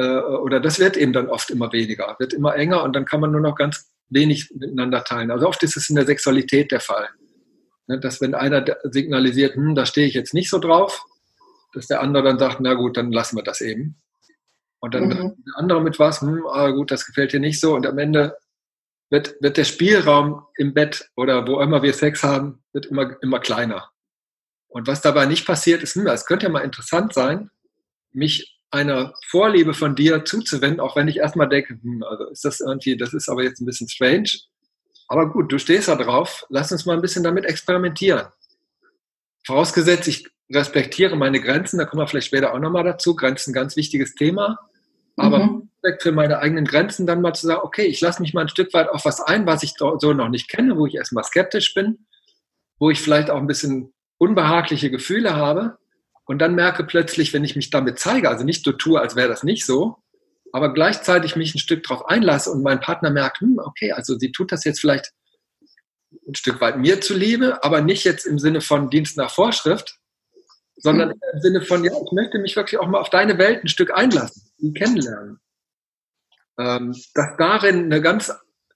äh, 0.00 0.20
oder 0.20 0.60
das 0.60 0.78
wird 0.78 0.96
eben 0.96 1.12
dann 1.12 1.28
oft 1.28 1.50
immer 1.50 1.72
weniger, 1.72 2.16
wird 2.18 2.32
immer 2.32 2.56
enger 2.56 2.82
und 2.82 2.94
dann 2.94 3.04
kann 3.04 3.20
man 3.20 3.32
nur 3.32 3.40
noch 3.40 3.54
ganz 3.54 3.90
wenig 4.08 4.50
miteinander 4.54 5.04
teilen. 5.04 5.30
Also 5.30 5.46
oft 5.46 5.62
ist 5.62 5.76
es 5.76 5.90
in 5.90 5.96
der 5.96 6.06
Sexualität 6.06 6.72
der 6.72 6.80
Fall. 6.80 7.08
Ne, 7.86 8.00
dass 8.00 8.20
wenn 8.20 8.34
einer 8.34 8.64
signalisiert, 8.84 9.56
hm, 9.56 9.74
da 9.74 9.84
stehe 9.84 10.06
ich 10.06 10.14
jetzt 10.14 10.34
nicht 10.34 10.50
so 10.50 10.58
drauf, 10.58 11.04
dass 11.74 11.86
der 11.86 12.00
andere 12.00 12.24
dann 12.24 12.38
sagt, 12.38 12.60
na 12.60 12.74
gut, 12.74 12.96
dann 12.96 13.12
lassen 13.12 13.36
wir 13.36 13.44
das 13.44 13.60
eben. 13.60 13.96
Und 14.80 14.94
dann 14.94 15.08
mhm. 15.08 15.34
der 15.44 15.56
andere 15.56 15.82
mit 15.82 15.98
was, 15.98 16.22
hm, 16.22 16.46
ah 16.46 16.70
gut, 16.70 16.90
das 16.90 17.04
gefällt 17.04 17.32
dir 17.32 17.40
nicht 17.40 17.60
so. 17.60 17.74
Und 17.74 17.86
am 17.86 17.98
Ende 17.98 18.36
wird, 19.10 19.34
wird 19.40 19.56
der 19.56 19.64
Spielraum 19.64 20.46
im 20.56 20.72
Bett 20.72 21.10
oder 21.16 21.46
wo 21.46 21.60
immer 21.60 21.82
wir 21.82 21.92
Sex 21.92 22.22
haben, 22.22 22.64
wird 22.72 22.86
immer, 22.86 23.16
immer 23.22 23.38
kleiner. 23.38 23.90
Und 24.68 24.86
was 24.86 25.02
dabei 25.02 25.26
nicht 25.26 25.46
passiert 25.46 25.82
ist, 25.82 25.94
hm, 25.94 26.06
es 26.06 26.26
könnte 26.26 26.46
ja 26.46 26.52
mal 26.52 26.60
interessant 26.60 27.12
sein, 27.12 27.50
mich 28.12 28.59
einer 28.70 29.14
Vorliebe 29.28 29.74
von 29.74 29.96
dir 29.96 30.24
zuzuwenden, 30.24 30.80
auch 30.80 30.96
wenn 30.96 31.08
ich 31.08 31.18
erstmal 31.18 31.48
denke, 31.48 31.78
hm, 31.82 32.02
also 32.02 32.24
ist 32.26 32.44
das 32.44 32.60
irgendwie, 32.60 32.96
das 32.96 33.14
ist 33.14 33.28
aber 33.28 33.42
jetzt 33.42 33.60
ein 33.60 33.66
bisschen 33.66 33.88
strange. 33.88 34.30
Aber 35.08 35.28
gut, 35.30 35.50
du 35.50 35.58
stehst 35.58 35.88
da 35.88 35.96
drauf, 35.96 36.46
lass 36.50 36.70
uns 36.70 36.86
mal 36.86 36.94
ein 36.94 37.02
bisschen 37.02 37.24
damit 37.24 37.44
experimentieren. 37.44 38.26
Vorausgesetzt, 39.44 40.06
ich 40.06 40.28
respektiere 40.52 41.16
meine 41.16 41.40
Grenzen, 41.40 41.78
da 41.78 41.84
kommen 41.84 42.02
wir 42.02 42.06
vielleicht 42.06 42.28
später 42.28 42.54
auch 42.54 42.58
nochmal 42.60 42.84
dazu. 42.84 43.16
Grenzen, 43.16 43.52
ganz 43.52 43.76
wichtiges 43.76 44.14
Thema. 44.14 44.58
Aber 45.16 45.38
mhm. 45.46 45.70
für 45.98 46.12
meine 46.12 46.38
eigenen 46.38 46.64
Grenzen 46.64 47.06
dann 47.06 47.20
mal 47.20 47.34
zu 47.34 47.46
sagen, 47.46 47.62
okay, 47.64 47.86
ich 47.86 48.00
lasse 48.00 48.22
mich 48.22 48.34
mal 48.34 48.42
ein 48.42 48.48
Stück 48.48 48.72
weit 48.72 48.88
auf 48.88 49.04
was 49.04 49.20
ein, 49.20 49.46
was 49.46 49.62
ich 49.64 49.74
so 49.76 50.12
noch 50.12 50.28
nicht 50.28 50.48
kenne, 50.48 50.76
wo 50.76 50.86
ich 50.86 50.94
erstmal 50.94 51.24
skeptisch 51.24 51.74
bin. 51.74 52.06
wo 52.78 52.90
ich 52.90 53.00
vielleicht 53.00 53.30
auch 53.30 53.38
ein 53.38 53.46
bisschen 53.46 53.92
unbehagliche 54.18 54.90
Gefühle 54.90 55.34
habe 55.34 55.79
und 56.30 56.38
dann 56.38 56.54
merke 56.54 56.84
plötzlich, 56.84 57.32
wenn 57.32 57.42
ich 57.42 57.56
mich 57.56 57.70
damit 57.70 57.98
zeige, 57.98 58.28
also 58.28 58.44
nicht 58.44 58.64
so 58.64 58.70
tue, 58.70 59.00
als 59.00 59.16
wäre 59.16 59.28
das 59.28 59.42
nicht 59.42 59.66
so, 59.66 59.96
aber 60.52 60.72
gleichzeitig 60.72 61.34
mich 61.34 61.56
ein 61.56 61.58
Stück 61.58 61.82
darauf 61.82 62.06
einlasse 62.06 62.52
und 62.52 62.62
mein 62.62 62.78
Partner 62.78 63.10
merkt, 63.10 63.40
hm, 63.40 63.58
okay, 63.58 63.90
also 63.90 64.16
sie 64.16 64.30
tut 64.30 64.52
das 64.52 64.62
jetzt 64.62 64.78
vielleicht 64.78 65.10
ein 66.28 66.36
Stück 66.36 66.60
weit 66.60 66.78
mir 66.78 67.00
zuliebe, 67.00 67.64
aber 67.64 67.80
nicht 67.80 68.04
jetzt 68.04 68.26
im 68.26 68.38
Sinne 68.38 68.60
von 68.60 68.90
Dienst 68.90 69.16
nach 69.16 69.32
Vorschrift, 69.32 69.98
sondern 70.76 71.10
im 71.10 71.40
Sinne 71.40 71.62
von, 71.62 71.82
ja, 71.82 71.90
ich 71.90 72.12
möchte 72.12 72.38
mich 72.38 72.54
wirklich 72.54 72.78
auch 72.78 72.86
mal 72.86 73.00
auf 73.00 73.10
deine 73.10 73.36
Welt 73.36 73.64
ein 73.64 73.68
Stück 73.68 73.92
einlassen, 73.92 74.52
ihn 74.58 74.72
kennenlernen. 74.72 75.40
Ähm, 76.60 76.94
dass 77.12 77.36
darin 77.38 77.86
eine 77.86 78.00
ganz 78.00 78.32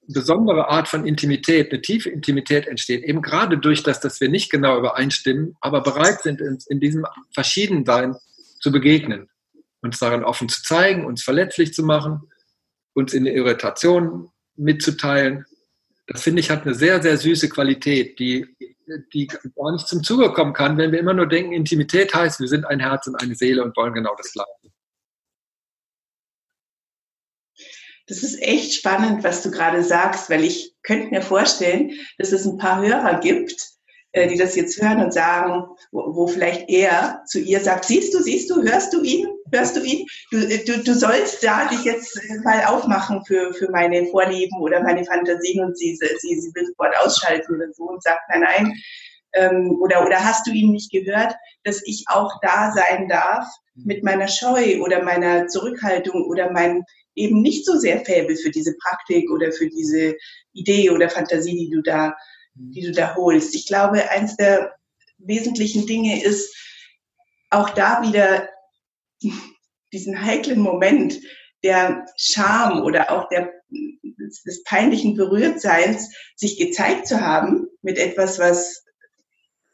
besondere 0.09 0.69
Art 0.69 0.89
von 0.89 1.07
Intimität, 1.07 1.73
eine 1.73 1.81
tiefe 1.81 2.11
Intimität 2.11 2.67
entsteht, 2.67 3.05
eben 3.05 3.23
gerade 3.23 3.59
durch 3.59 3.83
das, 3.83 4.01
dass 4.01 4.21
wir 4.21 4.29
nicht 4.29 4.51
genau 4.51 4.79
übereinstimmen, 4.79 5.57
aber 5.61 5.83
bereit 5.83 6.23
sind, 6.23 6.41
in, 6.41 6.59
in 6.69 6.81
diesem 6.81 7.07
Verschiedensein 7.33 8.15
zu 8.61 8.73
begegnen, 8.73 9.29
uns 9.83 9.99
darin 9.99 10.25
offen 10.25 10.49
zu 10.49 10.63
zeigen, 10.63 11.05
uns 11.05 11.23
verletzlich 11.23 11.75
zu 11.75 11.83
machen, 11.83 12.23
uns 12.95 13.13
in 13.13 13.27
Irritation 13.27 14.31
mitzuteilen. 14.57 15.45
Das 16.07 16.23
finde 16.23 16.41
ich 16.41 16.51
hat 16.51 16.65
eine 16.65 16.75
sehr, 16.75 17.03
sehr 17.03 17.17
süße 17.17 17.49
Qualität, 17.49 18.19
die, 18.19 18.47
die 19.13 19.27
gar 19.27 19.73
nicht 19.73 19.89
zum 19.89 20.03
Zuge 20.03 20.33
kommen 20.33 20.53
kann, 20.53 20.77
wenn 20.77 20.93
wir 20.93 21.01
immer 21.01 21.15
nur 21.15 21.27
denken, 21.27 21.53
Intimität 21.53 22.15
heißt, 22.15 22.41
wir 22.41 22.49
sind 22.49 22.67
ein 22.67 22.81
Herz 22.81 23.07
und 23.07 23.17
eine 23.17 23.35
Seele 23.35 23.65
und 23.65 23.77
wollen 23.77 23.95
genau 23.95 24.15
das 24.17 24.33
Gleiche. 24.33 24.64
Das 28.07 28.23
ist 28.23 28.41
echt 28.43 28.75
spannend, 28.75 29.25
was 29.25 29.43
du 29.43 29.51
gerade 29.51 29.83
sagst, 29.83 30.29
weil 30.29 30.45
ich 30.45 30.75
könnte 30.83 31.09
mir 31.09 31.23
vorstellen, 31.23 31.93
dass 32.19 32.33
es 32.33 32.45
ein 32.45 32.59
paar 32.59 32.83
Hörer 32.83 33.21
gibt, 33.21 33.75
äh, 34.13 34.29
die 34.29 34.37
das 34.37 34.55
jetzt 34.57 34.81
hören 34.81 35.03
und 35.03 35.13
sagen, 35.13 35.65
wo, 35.91 36.27
vielleicht 36.27 36.69
er 36.69 37.23
zu 37.27 37.41
ihr 37.41 37.61
sagt, 37.61 37.87
siehst 37.87 38.15
du, 38.15 38.23
siehst 38.23 38.51
du, 38.51 38.63
hörst 38.63 38.93
du 38.93 39.03
ihn, 39.03 39.27
hörst 39.53 39.77
du 39.77 39.83
ihn? 39.83 40.07
Du, 40.31 40.39
äh, 40.39 40.65
du, 40.65 40.79
du 40.85 40.95
sollst 40.95 41.43
da 41.43 41.67
dich 41.67 41.83
jetzt 41.85 42.21
mal 42.45 42.65
aufmachen 42.67 43.25
für, 43.27 43.53
für 43.55 43.71
meine 43.71 44.07
Vorlieben 44.07 44.61
oder 44.61 44.83
meine 44.83 45.05
Fantasien 45.05 45.65
und 45.65 45.77
sie, 45.77 45.97
sie, 45.97 46.41
sie 46.41 46.55
will 46.55 46.67
sofort 46.67 46.95
ausschalten 46.99 47.57
oder 47.57 47.73
so 47.73 47.85
und 47.85 48.03
sagt, 48.03 48.21
nein, 48.29 48.43
nein, 48.43 48.75
ähm, 49.35 49.79
oder, 49.81 50.05
oder 50.07 50.25
hast 50.25 50.47
du 50.47 50.53
ihn 50.53 50.71
nicht 50.71 50.93
gehört, 50.93 51.35
dass 51.65 51.83
ich 51.85 52.05
auch 52.09 52.39
da 52.41 52.73
sein 52.73 53.09
darf 53.09 53.47
mit 53.75 54.05
meiner 54.05 54.29
Scheu 54.29 54.81
oder 54.81 55.03
meiner 55.03 55.49
Zurückhaltung 55.49 56.25
oder 56.27 56.53
mein 56.53 56.85
eben 57.15 57.43
nicht 57.43 57.65
so 57.65 57.79
sehr 57.79 58.05
Fäbel 58.05 58.37
für 58.37 58.51
diese 58.51 58.75
Praktik 58.77 59.31
oder 59.31 59.53
für 59.53 59.69
diese 59.69 60.17
Idee 60.53 60.91
oder 60.91 61.09
Fantasie, 61.09 61.57
die 61.57 61.71
du 61.71 61.83
da, 61.83 62.17
die 62.55 62.83
du 62.83 62.93
da 62.93 63.15
holst. 63.15 63.55
Ich 63.55 63.67
glaube, 63.67 64.11
eins 64.11 64.37
der 64.37 64.75
wesentlichen 65.19 65.87
Dinge 65.87 66.23
ist, 66.25 66.55
auch 67.51 67.71
da 67.71 68.03
wieder 68.03 68.49
diesen 69.93 70.25
heiklen 70.25 70.61
Moment 70.61 71.21
der 71.63 72.05
Scham 72.17 72.83
oder 72.83 73.11
auch 73.11 73.29
der, 73.29 73.53
des 73.71 74.65
peinlichen 74.65 75.17
Berührtseins, 75.17 76.13
sich 76.35 76.59
gezeigt 76.59 77.07
zu 77.07 77.21
haben 77.21 77.69
mit 77.81 77.97
etwas, 77.97 78.39
was, 78.39 78.85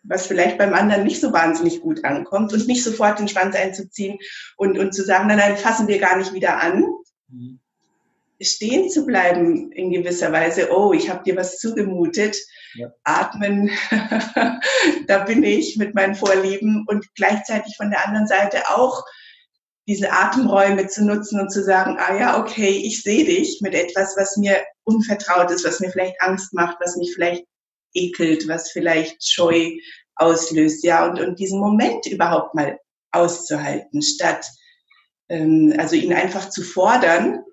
was 0.03 0.27
vielleicht 0.27 0.59
beim 0.59 0.75
anderen 0.75 1.05
nicht 1.05 1.21
so 1.21 1.33
wahnsinnig 1.33 1.81
gut 1.81 2.05
ankommt 2.05 2.53
und 2.53 2.67
nicht 2.69 2.85
sofort 2.85 3.19
den 3.19 3.29
Schwanz 3.29 3.57
einzuziehen 3.57 4.19
und, 4.57 4.79
und 4.79 4.95
zu 4.95 5.03
sagen, 5.05 5.27
nein, 5.27 5.39
nein, 5.39 5.57
fassen 5.57 5.89
wir 5.89 5.99
gar 5.99 6.17
nicht 6.17 6.33
wieder 6.33 6.61
an, 6.61 6.85
Mhm. 6.85 7.00
Stehen 8.41 8.89
zu 8.89 9.05
bleiben 9.05 9.71
in 9.73 9.91
gewisser 9.91 10.33
Weise. 10.33 10.71
Oh, 10.73 10.93
ich 10.93 11.11
habe 11.11 11.23
dir 11.25 11.37
was 11.37 11.59
zugemutet. 11.59 12.37
Ja. 12.75 12.93
Atmen, 13.05 13.71
da 15.07 15.19
bin 15.25 15.43
ich 15.43 15.77
mit 15.77 15.95
meinen 15.95 16.15
Vorlieben 16.15 16.85
und 16.87 17.05
gleichzeitig 17.15 17.77
von 17.77 17.91
der 17.91 18.07
anderen 18.07 18.27
Seite 18.27 18.69
auch 18.71 19.05
diese 19.87 20.13
Atemräume 20.13 20.87
zu 20.87 21.05
nutzen 21.05 21.41
und 21.41 21.51
zu 21.51 21.65
sagen, 21.65 21.97
ah 21.99 22.17
ja, 22.17 22.41
okay, 22.41 22.71
ich 22.71 23.03
sehe 23.03 23.25
dich 23.25 23.61
mit 23.61 23.75
etwas, 23.75 24.15
was 24.17 24.37
mir 24.37 24.63
unvertraut 24.85 25.51
ist, 25.51 25.65
was 25.65 25.81
mir 25.81 25.91
vielleicht 25.91 26.21
Angst 26.21 26.55
macht, 26.55 26.77
was 26.81 26.97
mich 26.97 27.13
vielleicht 27.13 27.45
ekelt, 27.93 28.47
was 28.47 28.71
vielleicht 28.71 29.27
Scheu 29.27 29.71
auslöst, 30.15 30.85
ja, 30.85 31.07
und, 31.07 31.19
und 31.21 31.39
diesen 31.39 31.59
Moment 31.59 32.07
überhaupt 32.07 32.55
mal 32.55 32.79
auszuhalten, 33.11 34.01
statt 34.03 34.47
also 35.31 35.97
ihn 35.97 36.13
einfach 36.13 36.51
zu 36.51 36.63
fordern, 36.63 37.45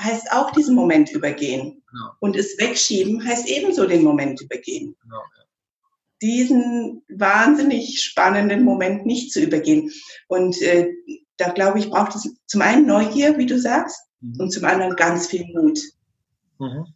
heißt 0.00 0.32
auch 0.32 0.52
diesen 0.52 0.74
Moment 0.74 1.10
übergehen. 1.10 1.82
Genau. 1.90 2.10
Und 2.20 2.36
es 2.36 2.58
wegschieben 2.58 3.24
heißt 3.24 3.48
ebenso 3.48 3.86
den 3.86 4.02
Moment 4.02 4.40
übergehen. 4.40 4.96
Genau, 5.02 5.16
ja. 5.16 5.44
Diesen 6.22 7.02
wahnsinnig 7.08 8.02
spannenden 8.02 8.64
Moment 8.64 9.06
nicht 9.06 9.32
zu 9.32 9.40
übergehen. 9.40 9.90
Und 10.28 10.60
äh, 10.62 10.88
da 11.36 11.50
glaube 11.50 11.78
ich, 11.78 11.90
braucht 11.90 12.14
es 12.14 12.28
zum 12.46 12.62
einen 12.62 12.86
Neugier, 12.86 13.36
wie 13.38 13.46
du 13.46 13.58
sagst, 13.58 14.00
mhm. 14.20 14.40
und 14.40 14.50
zum 14.50 14.64
anderen 14.64 14.96
ganz 14.96 15.26
viel 15.26 15.44
Mut. 15.52 15.78
Mhm. 16.58 16.86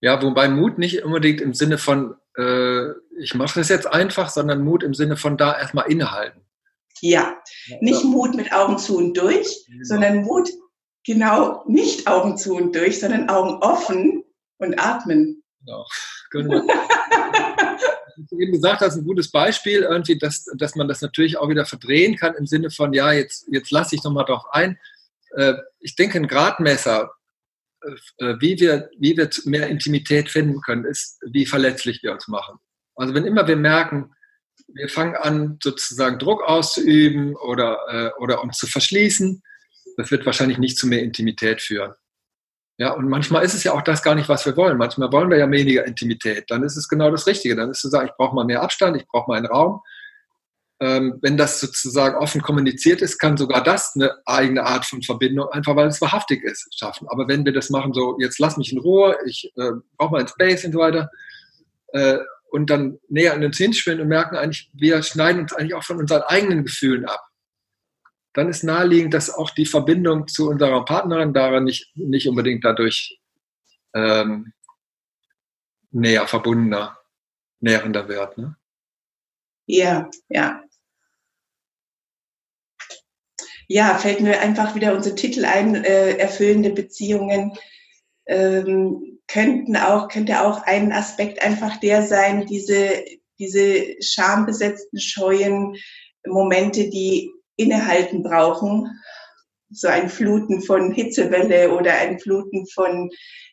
Ja, 0.00 0.22
wobei 0.22 0.48
Mut 0.48 0.78
nicht 0.78 1.04
unbedingt 1.04 1.40
im 1.40 1.52
Sinne 1.52 1.78
von, 1.78 2.14
äh, 2.36 2.90
ich 3.18 3.34
mache 3.34 3.58
das 3.58 3.68
jetzt 3.68 3.86
einfach, 3.86 4.30
sondern 4.30 4.62
Mut 4.62 4.82
im 4.82 4.94
Sinne 4.94 5.16
von 5.16 5.36
da 5.36 5.58
erstmal 5.58 5.90
innehalten. 5.90 6.40
Ja, 7.00 7.36
nicht 7.80 8.04
Mut 8.04 8.34
mit 8.34 8.52
Augen 8.52 8.78
zu 8.78 8.96
und 8.96 9.16
durch, 9.16 9.64
genau. 9.66 9.84
sondern 9.84 10.22
Mut 10.22 10.50
genau 11.04 11.64
nicht 11.66 12.06
Augen 12.06 12.36
zu 12.36 12.54
und 12.54 12.74
durch, 12.74 13.00
sondern 13.00 13.28
Augen 13.28 13.62
offen 13.62 14.24
und 14.58 14.78
atmen. 14.78 15.42
Genau. 15.64 15.86
genau. 16.30 16.62
du 18.28 18.38
eben 18.38 18.52
gesagt 18.52 18.80
hast, 18.80 18.96
ein 18.96 19.04
gutes 19.04 19.30
Beispiel, 19.30 19.82
irgendwie, 19.82 20.18
dass, 20.18 20.44
dass 20.56 20.74
man 20.74 20.88
das 20.88 21.00
natürlich 21.00 21.38
auch 21.38 21.48
wieder 21.48 21.64
verdrehen 21.64 22.16
kann 22.16 22.34
im 22.34 22.46
Sinne 22.46 22.70
von, 22.70 22.92
ja, 22.92 23.12
jetzt, 23.12 23.46
jetzt 23.50 23.70
lasse 23.70 23.94
ich 23.94 24.04
nochmal 24.04 24.24
drauf 24.24 24.44
ein. 24.52 24.78
Äh, 25.36 25.54
ich 25.78 25.96
denke, 25.96 26.18
ein 26.18 26.26
Gradmesser, 26.26 27.10
äh, 27.82 28.34
wie, 28.40 28.58
wir, 28.60 28.90
wie 28.98 29.16
wir 29.16 29.30
mehr 29.44 29.68
Intimität 29.68 30.28
finden 30.28 30.60
können, 30.60 30.84
ist, 30.84 31.18
wie 31.30 31.46
verletzlich 31.46 32.02
wir 32.02 32.12
uns 32.12 32.28
machen. 32.28 32.58
Also 32.94 33.14
wenn 33.14 33.24
immer 33.24 33.46
wir 33.46 33.56
merken, 33.56 34.12
wir 34.74 34.88
fangen 34.88 35.16
an, 35.16 35.58
sozusagen 35.62 36.18
Druck 36.18 36.42
auszuüben 36.42 37.36
oder, 37.36 37.78
äh, 37.88 38.22
oder 38.22 38.42
uns 38.42 38.58
zu 38.58 38.66
verschließen. 38.66 39.42
Das 39.96 40.10
wird 40.10 40.26
wahrscheinlich 40.26 40.58
nicht 40.58 40.78
zu 40.78 40.86
mehr 40.86 41.02
Intimität 41.02 41.60
führen. 41.60 41.94
Ja, 42.78 42.92
und 42.92 43.08
manchmal 43.08 43.44
ist 43.44 43.52
es 43.52 43.62
ja 43.62 43.74
auch 43.74 43.82
das 43.82 44.02
gar 44.02 44.14
nicht, 44.14 44.30
was 44.30 44.46
wir 44.46 44.56
wollen. 44.56 44.78
Manchmal 44.78 45.12
wollen 45.12 45.28
wir 45.28 45.36
ja 45.36 45.50
weniger 45.50 45.84
Intimität. 45.84 46.44
Dann 46.48 46.62
ist 46.62 46.78
es 46.78 46.88
genau 46.88 47.10
das 47.10 47.26
Richtige. 47.26 47.54
Dann 47.54 47.70
ist 47.70 47.82
zu 47.82 47.90
sagen, 47.90 48.08
ich 48.08 48.16
brauche 48.16 48.34
mal 48.34 48.46
mehr 48.46 48.62
Abstand, 48.62 48.96
ich 48.96 49.06
brauche 49.06 49.30
mal 49.30 49.36
einen 49.36 49.46
Raum. 49.46 49.82
Ähm, 50.80 51.18
wenn 51.20 51.36
das 51.36 51.60
sozusagen 51.60 52.16
offen 52.16 52.40
kommuniziert 52.40 53.02
ist, 53.02 53.18
kann 53.18 53.36
sogar 53.36 53.62
das 53.62 53.92
eine 53.94 54.16
eigene 54.24 54.64
Art 54.64 54.86
von 54.86 55.02
Verbindung, 55.02 55.50
einfach 55.50 55.76
weil 55.76 55.88
es 55.88 56.00
wahrhaftig 56.00 56.42
ist, 56.42 56.74
schaffen. 56.74 57.06
Aber 57.10 57.28
wenn 57.28 57.44
wir 57.44 57.52
das 57.52 57.68
machen, 57.68 57.92
so, 57.92 58.16
jetzt 58.18 58.38
lass 58.38 58.56
mich 58.56 58.72
in 58.72 58.78
Ruhe, 58.78 59.18
ich 59.26 59.52
äh, 59.56 59.72
brauche 59.98 60.12
mal 60.12 60.22
ein 60.22 60.28
Space 60.28 60.64
und 60.64 60.72
so 60.72 60.78
weiter, 60.78 61.10
äh, 61.88 62.16
und 62.50 62.70
dann 62.70 62.98
näher 63.08 63.34
an 63.34 63.44
uns 63.44 63.56
hinschwimmen 63.56 64.02
und 64.02 64.08
merken 64.08 64.36
eigentlich, 64.36 64.70
wir 64.74 65.02
schneiden 65.02 65.42
uns 65.42 65.52
eigentlich 65.52 65.74
auch 65.74 65.84
von 65.84 65.98
unseren 65.98 66.22
eigenen 66.22 66.64
Gefühlen 66.64 67.06
ab. 67.06 67.20
Dann 68.32 68.48
ist 68.48 68.62
naheliegend, 68.62 69.14
dass 69.14 69.30
auch 69.32 69.50
die 69.50 69.66
Verbindung 69.66 70.28
zu 70.28 70.48
unserer 70.48 70.84
Partnerin 70.84 71.32
daran 71.32 71.64
nicht, 71.64 71.90
nicht 71.96 72.28
unbedingt 72.28 72.64
dadurch 72.64 73.20
ähm, 73.94 74.52
näher 75.90 76.26
verbundener, 76.26 76.96
nährender 77.60 78.08
wird. 78.08 78.38
Ne? 78.38 78.56
Ja, 79.66 80.10
ja. 80.28 80.62
Ja, 83.66 83.98
fällt 83.98 84.20
mir 84.20 84.40
einfach 84.40 84.74
wieder 84.74 84.94
unser 84.94 85.14
Titel 85.14 85.44
ein, 85.44 85.76
äh, 85.76 86.16
erfüllende 86.16 86.70
Beziehungen. 86.70 87.56
Ähm, 88.30 89.18
könnten 89.26 89.76
auch, 89.76 90.08
könnte 90.08 90.40
auch 90.40 90.62
ein 90.62 90.92
Aspekt 90.92 91.42
einfach 91.42 91.78
der 91.78 92.02
sein, 92.02 92.46
diese, 92.46 93.04
diese 93.38 93.96
schambesetzten, 94.00 94.98
scheuen 95.00 95.76
Momente, 96.26 96.88
die 96.88 97.30
innehalten 97.56 98.22
brauchen. 98.22 98.88
So 99.70 99.88
ein 99.88 100.08
Fluten 100.08 100.62
von 100.62 100.92
Hitzewelle 100.92 101.72
oder 101.72 101.94
ein 101.94 102.18
Fluten 102.18 102.66
von 102.68 103.10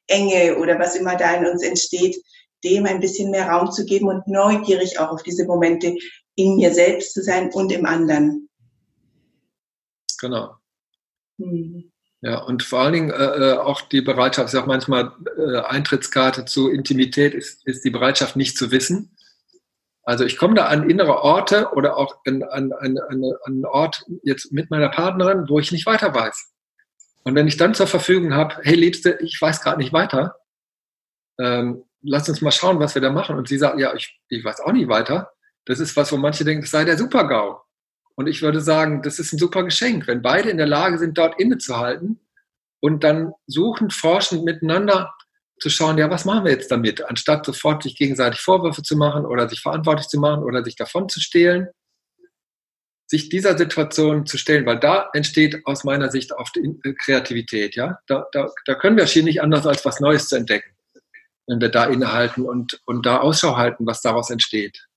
Enge 0.07 0.57
oder 0.57 0.79
was 0.79 0.95
immer 0.95 1.15
da 1.15 1.35
in 1.35 1.45
uns 1.45 1.63
entsteht, 1.63 2.15
dem 2.63 2.85
ein 2.85 2.99
bisschen 2.99 3.31
mehr 3.31 3.49
Raum 3.49 3.71
zu 3.71 3.85
geben 3.85 4.07
und 4.07 4.27
neugierig 4.27 4.99
auch 4.99 5.09
auf 5.09 5.23
diese 5.23 5.45
Momente 5.45 5.95
in 6.35 6.55
mir 6.55 6.73
selbst 6.73 7.13
zu 7.13 7.21
sein 7.21 7.51
und 7.51 7.71
im 7.71 7.85
anderen. 7.85 8.49
Genau. 10.19 10.55
Hm. 11.39 11.91
Ja, 12.21 12.39
und 12.39 12.63
vor 12.63 12.79
allen 12.79 12.93
Dingen 12.93 13.09
äh, 13.11 13.13
äh 13.13 13.57
auch 13.57 13.81
die 13.81 14.01
Bereitschaft, 14.01 14.47
ich 14.47 14.53
sage 14.53 14.67
manchmal, 14.67 15.11
äh, 15.37 15.59
Eintrittskarte 15.59 16.45
zu 16.45 16.69
Intimität 16.69 17.33
ist, 17.33 17.65
ist 17.67 17.85
die 17.85 17.91
Bereitschaft, 17.91 18.35
nicht 18.35 18.57
zu 18.57 18.71
wissen. 18.71 19.15
Also 20.03 20.23
ich 20.23 20.37
komme 20.37 20.55
da 20.55 20.65
an 20.67 20.89
innere 20.89 21.21
Orte 21.21 21.69
oder 21.73 21.97
auch 21.97 22.21
an, 22.25 22.41
an, 22.43 22.71
an, 22.71 22.97
an 22.97 23.23
einen 23.45 23.65
Ort 23.65 24.03
jetzt 24.23 24.51
mit 24.51 24.71
meiner 24.71 24.89
Partnerin, 24.89 25.49
wo 25.49 25.59
ich 25.59 25.71
nicht 25.71 25.85
weiter 25.85 26.15
weiß. 26.15 26.53
Und 27.23 27.35
wenn 27.35 27.47
ich 27.47 27.57
dann 27.57 27.73
zur 27.73 27.87
Verfügung 27.87 28.33
habe, 28.33 28.55
hey 28.63 28.75
Liebste, 28.75 29.19
ich 29.21 29.37
weiß 29.39 29.61
gerade 29.61 29.77
nicht 29.77 29.91
weiter, 29.91 30.37
ähm, 31.39 31.83
lass 32.01 32.29
uns 32.29 32.41
mal 32.41 32.51
schauen, 32.51 32.79
was 32.79 32.95
wir 32.95 33.01
da 33.01 33.11
machen. 33.11 33.35
Und 33.37 33.49
sie 33.49 33.57
sagt, 33.57 33.79
ja, 33.79 33.93
ich, 33.93 34.17
ich 34.29 34.43
weiß 34.43 34.61
auch 34.61 34.71
nicht 34.71 34.87
weiter. 34.87 35.31
Das 35.65 35.79
ist 35.79 35.95
was, 35.97 36.11
wo 36.11 36.17
manche 36.17 36.45
denken, 36.45 36.61
das 36.61 36.71
sei 36.71 36.85
der 36.85 36.97
Super-GAU. 36.97 37.59
Und 38.17 38.25
ich 38.27 38.41
würde 38.41 38.61
sagen, 38.61 39.03
das 39.03 39.19
ist 39.19 39.31
ein 39.31 39.37
super 39.37 39.63
Geschenk, 39.63 40.07
wenn 40.07 40.23
beide 40.23 40.49
in 40.49 40.57
der 40.57 40.65
Lage 40.65 40.97
sind, 40.97 41.17
dort 41.17 41.39
innezuhalten 41.39 42.19
und 42.81 43.03
dann 43.03 43.31
suchend, 43.45 43.93
forschend 43.93 44.43
miteinander 44.43 45.13
zu 45.59 45.69
schauen, 45.69 45.99
ja, 45.99 46.09
was 46.09 46.25
machen 46.25 46.43
wir 46.43 46.51
jetzt 46.51 46.71
damit, 46.71 47.03
anstatt 47.05 47.45
sofort 47.45 47.83
sich 47.83 47.95
gegenseitig 47.95 48.39
Vorwürfe 48.39 48.81
zu 48.81 48.95
machen 48.95 49.25
oder 49.25 49.47
sich 49.47 49.61
verantwortlich 49.61 50.07
zu 50.07 50.19
machen 50.19 50.43
oder 50.43 50.63
sich 50.63 50.75
davon 50.75 51.09
zu 51.09 51.19
stehlen, 51.19 51.67
sich 53.05 53.29
dieser 53.29 53.55
Situation 53.55 54.25
zu 54.25 54.39
stellen, 54.39 54.65
weil 54.65 54.79
da 54.79 55.09
entsteht 55.13 55.61
aus 55.65 55.83
meiner 55.83 56.09
Sicht 56.09 56.33
oft 56.33 56.57
äh, 56.57 56.93
Kreativität, 56.93 57.75
ja. 57.75 57.99
Da, 58.07 58.25
da, 58.31 58.51
da 58.65 58.75
können 58.75 58.97
wir 58.97 59.05
schier 59.05 59.23
nicht 59.23 59.41
anders 59.41 59.65
als 59.67 59.85
was 59.85 59.99
Neues 59.99 60.27
zu 60.27 60.35
entdecken, 60.35 60.75
wenn 61.45 61.61
wir 61.61 61.69
da 61.69 61.85
innehalten 61.85 62.45
und, 62.45 62.81
und 62.85 63.05
da 63.05 63.19
Ausschau 63.19 63.57
halten, 63.57 63.85
was 63.85 64.01
daraus 64.01 64.31
entsteht. 64.31 64.87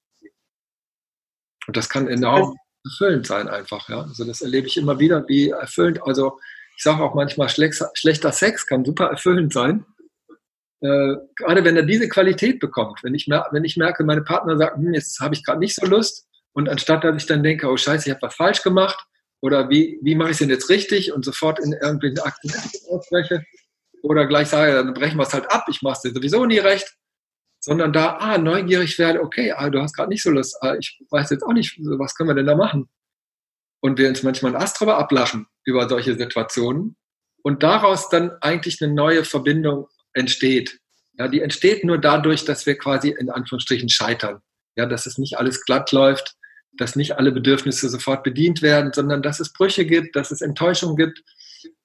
Und 1.67 1.77
das 1.77 1.91
kann 1.91 2.09
enorm 2.09 2.57
erfüllend 2.85 3.27
sein 3.27 3.49
einfach, 3.49 3.89
ja. 3.89 4.03
Also 4.03 4.25
das 4.25 4.41
erlebe 4.41 4.67
ich 4.67 4.77
immer 4.77 4.99
wieder, 4.99 5.27
wie 5.29 5.51
erfüllend, 5.51 6.01
also 6.05 6.39
ich 6.77 6.83
sage 6.83 7.03
auch 7.03 7.15
manchmal, 7.15 7.49
schlechter 7.49 8.33
Sex 8.33 8.67
kann 8.67 8.85
super 8.85 9.07
erfüllend 9.07 9.53
sein, 9.53 9.85
äh, 10.83 11.17
gerade 11.37 11.65
wenn 11.65 11.77
er 11.77 11.83
diese 11.83 12.09
Qualität 12.09 12.59
bekommt, 12.59 13.01
wenn 13.03 13.15
ich, 13.15 13.29
wenn 13.29 13.65
ich 13.65 13.77
merke, 13.77 14.03
meine 14.03 14.23
Partner 14.23 14.57
sagen, 14.57 14.83
hm, 14.83 14.95
jetzt 14.95 15.21
habe 15.21 15.35
ich 15.35 15.45
gerade 15.45 15.59
nicht 15.59 15.75
so 15.75 15.87
Lust 15.87 16.27
und 16.53 16.69
anstatt 16.71 17.05
dass 17.05 17.17
ich 17.17 17.27
dann 17.27 17.43
denke, 17.43 17.69
oh 17.69 17.77
scheiße, 17.77 18.09
ich 18.09 18.15
habe 18.15 18.23
was 18.23 18.35
falsch 18.35 18.63
gemacht 18.63 18.99
oder 19.43 19.69
wie, 19.69 19.99
wie 20.03 20.15
mache 20.15 20.31
ich 20.31 20.35
es 20.35 20.39
denn 20.39 20.49
jetzt 20.49 20.71
richtig 20.71 21.13
und 21.13 21.25
sofort 21.25 21.59
in 21.61 21.73
irgendwelchen 21.73 22.21
Akten 22.21 22.51
ausspreche 22.89 23.45
oder 24.03 24.27
gleich 24.27 24.49
sage, 24.49 24.73
dann 24.73 24.95
brechen 24.95 25.19
wir 25.19 25.25
es 25.25 25.35
halt 25.35 25.51
ab, 25.51 25.67
ich 25.69 25.83
mache 25.83 25.97
es 25.97 26.01
dir 26.01 26.13
sowieso 26.13 26.47
nie 26.47 26.59
recht, 26.59 26.97
sondern 27.61 27.93
da, 27.93 28.17
ah, 28.17 28.39
neugierig 28.39 28.99
werde, 28.99 29.23
okay, 29.23 29.53
ah, 29.53 29.69
du 29.69 29.81
hast 29.81 29.95
gerade 29.95 30.09
nicht 30.09 30.23
so 30.23 30.31
Lust, 30.31 30.57
ah, 30.63 30.75
ich 30.77 30.99
weiß 31.11 31.31
jetzt 31.31 31.43
auch 31.43 31.53
nicht, 31.53 31.79
was 31.79 32.15
können 32.15 32.31
wir 32.31 32.35
denn 32.35 32.47
da 32.47 32.57
machen? 32.57 32.89
Und 33.81 33.99
wir 33.99 34.09
uns 34.09 34.23
manchmal 34.23 34.55
ein 34.55 34.63
Ast 34.63 34.81
drüber 34.81 34.99
ablachen 34.99 35.47
über 35.65 35.89
solche 35.89 36.17
Situationen 36.17 36.97
und 37.43 37.63
daraus 37.63 38.09
dann 38.09 38.33
eigentlich 38.41 38.83
eine 38.83 38.93
neue 38.93 39.25
Verbindung 39.25 39.89
entsteht. 40.15 40.81
Ja, 41.19 41.29
die 41.29 41.41
entsteht 41.43 41.85
nur 41.85 41.99
dadurch, 41.99 42.45
dass 42.45 42.67
wir 42.67 42.77
quasi 42.77 43.11
in 43.11 43.31
Anführungsstrichen 43.31 43.89
scheitern. 43.89 44.41
Ja, 44.77 44.87
dass 44.87 45.07
es 45.07 45.19
nicht 45.19 45.39
alles 45.39 45.65
glatt 45.65 45.93
läuft, 45.93 46.37
dass 46.73 46.97
nicht 46.97 47.19
alle 47.19 47.33
Bedürfnisse 47.33 47.89
sofort 47.89 48.23
bedient 48.23 48.63
werden, 48.63 48.93
sondern 48.93 49.23
dass 49.23 49.41
es 49.41 49.53
Brüche 49.53 49.85
gibt, 49.85 50.17
dass 50.17 50.31
es 50.31 50.41
Enttäuschung 50.41 50.97
gibt 50.97 51.23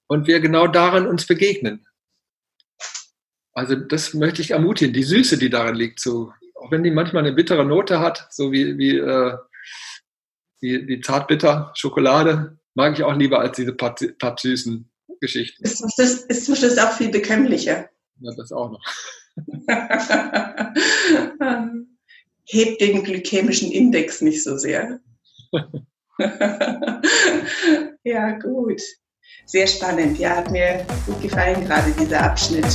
und 0.07 0.27
wir 0.27 0.39
genau 0.39 0.67
daran 0.67 1.07
uns 1.07 1.25
begegnen. 1.25 1.85
Also 3.55 3.75
das 3.75 4.13
möchte 4.13 4.41
ich 4.41 4.51
ermutigen, 4.51 4.93
die 4.93 5.03
Süße, 5.03 5.37
die 5.37 5.49
darin 5.49 5.75
liegt, 5.75 6.01
so, 6.01 6.33
auch 6.55 6.71
wenn 6.71 6.83
die 6.83 6.91
manchmal 6.91 7.25
eine 7.25 7.33
bittere 7.33 7.63
Note 7.65 8.01
hat, 8.01 8.27
so 8.29 8.51
wie, 8.51 8.77
wie, 8.77 8.97
äh, 8.97 9.37
wie, 10.59 10.85
wie 10.87 10.99
zartbitter 10.99 11.71
Schokolade, 11.73 12.57
mag 12.73 12.91
ich 12.93 13.03
auch 13.03 13.15
lieber 13.15 13.39
als 13.39 13.55
diese 13.55 13.71
paar, 13.71 13.95
paar 14.19 14.37
süßen 14.37 14.91
Geschichten. 15.21 15.63
Ist 15.63 15.77
zum, 15.77 15.89
Schluss, 15.89 16.25
ist 16.25 16.45
zum 16.45 16.55
Schluss 16.55 16.77
auch 16.77 16.91
viel 16.91 17.07
bekömmlicher. 17.09 17.89
Ja, 18.19 18.33
das 18.35 18.51
auch 18.51 18.71
noch. 18.71 18.83
Hebt 22.47 22.79
den 22.81 23.03
glykämischen 23.03 23.71
Index 23.71 24.21
nicht 24.21 24.43
so 24.43 24.55
sehr. 24.57 24.99
ja, 28.03 28.31
gut. 28.37 28.81
Sehr 29.45 29.67
spannend. 29.67 30.19
Ja, 30.19 30.35
hat 30.37 30.51
mir 30.51 30.85
gut 31.05 31.21
gefallen, 31.21 31.65
gerade 31.65 31.91
dieser 31.93 32.21
Abschnitt. 32.21 32.65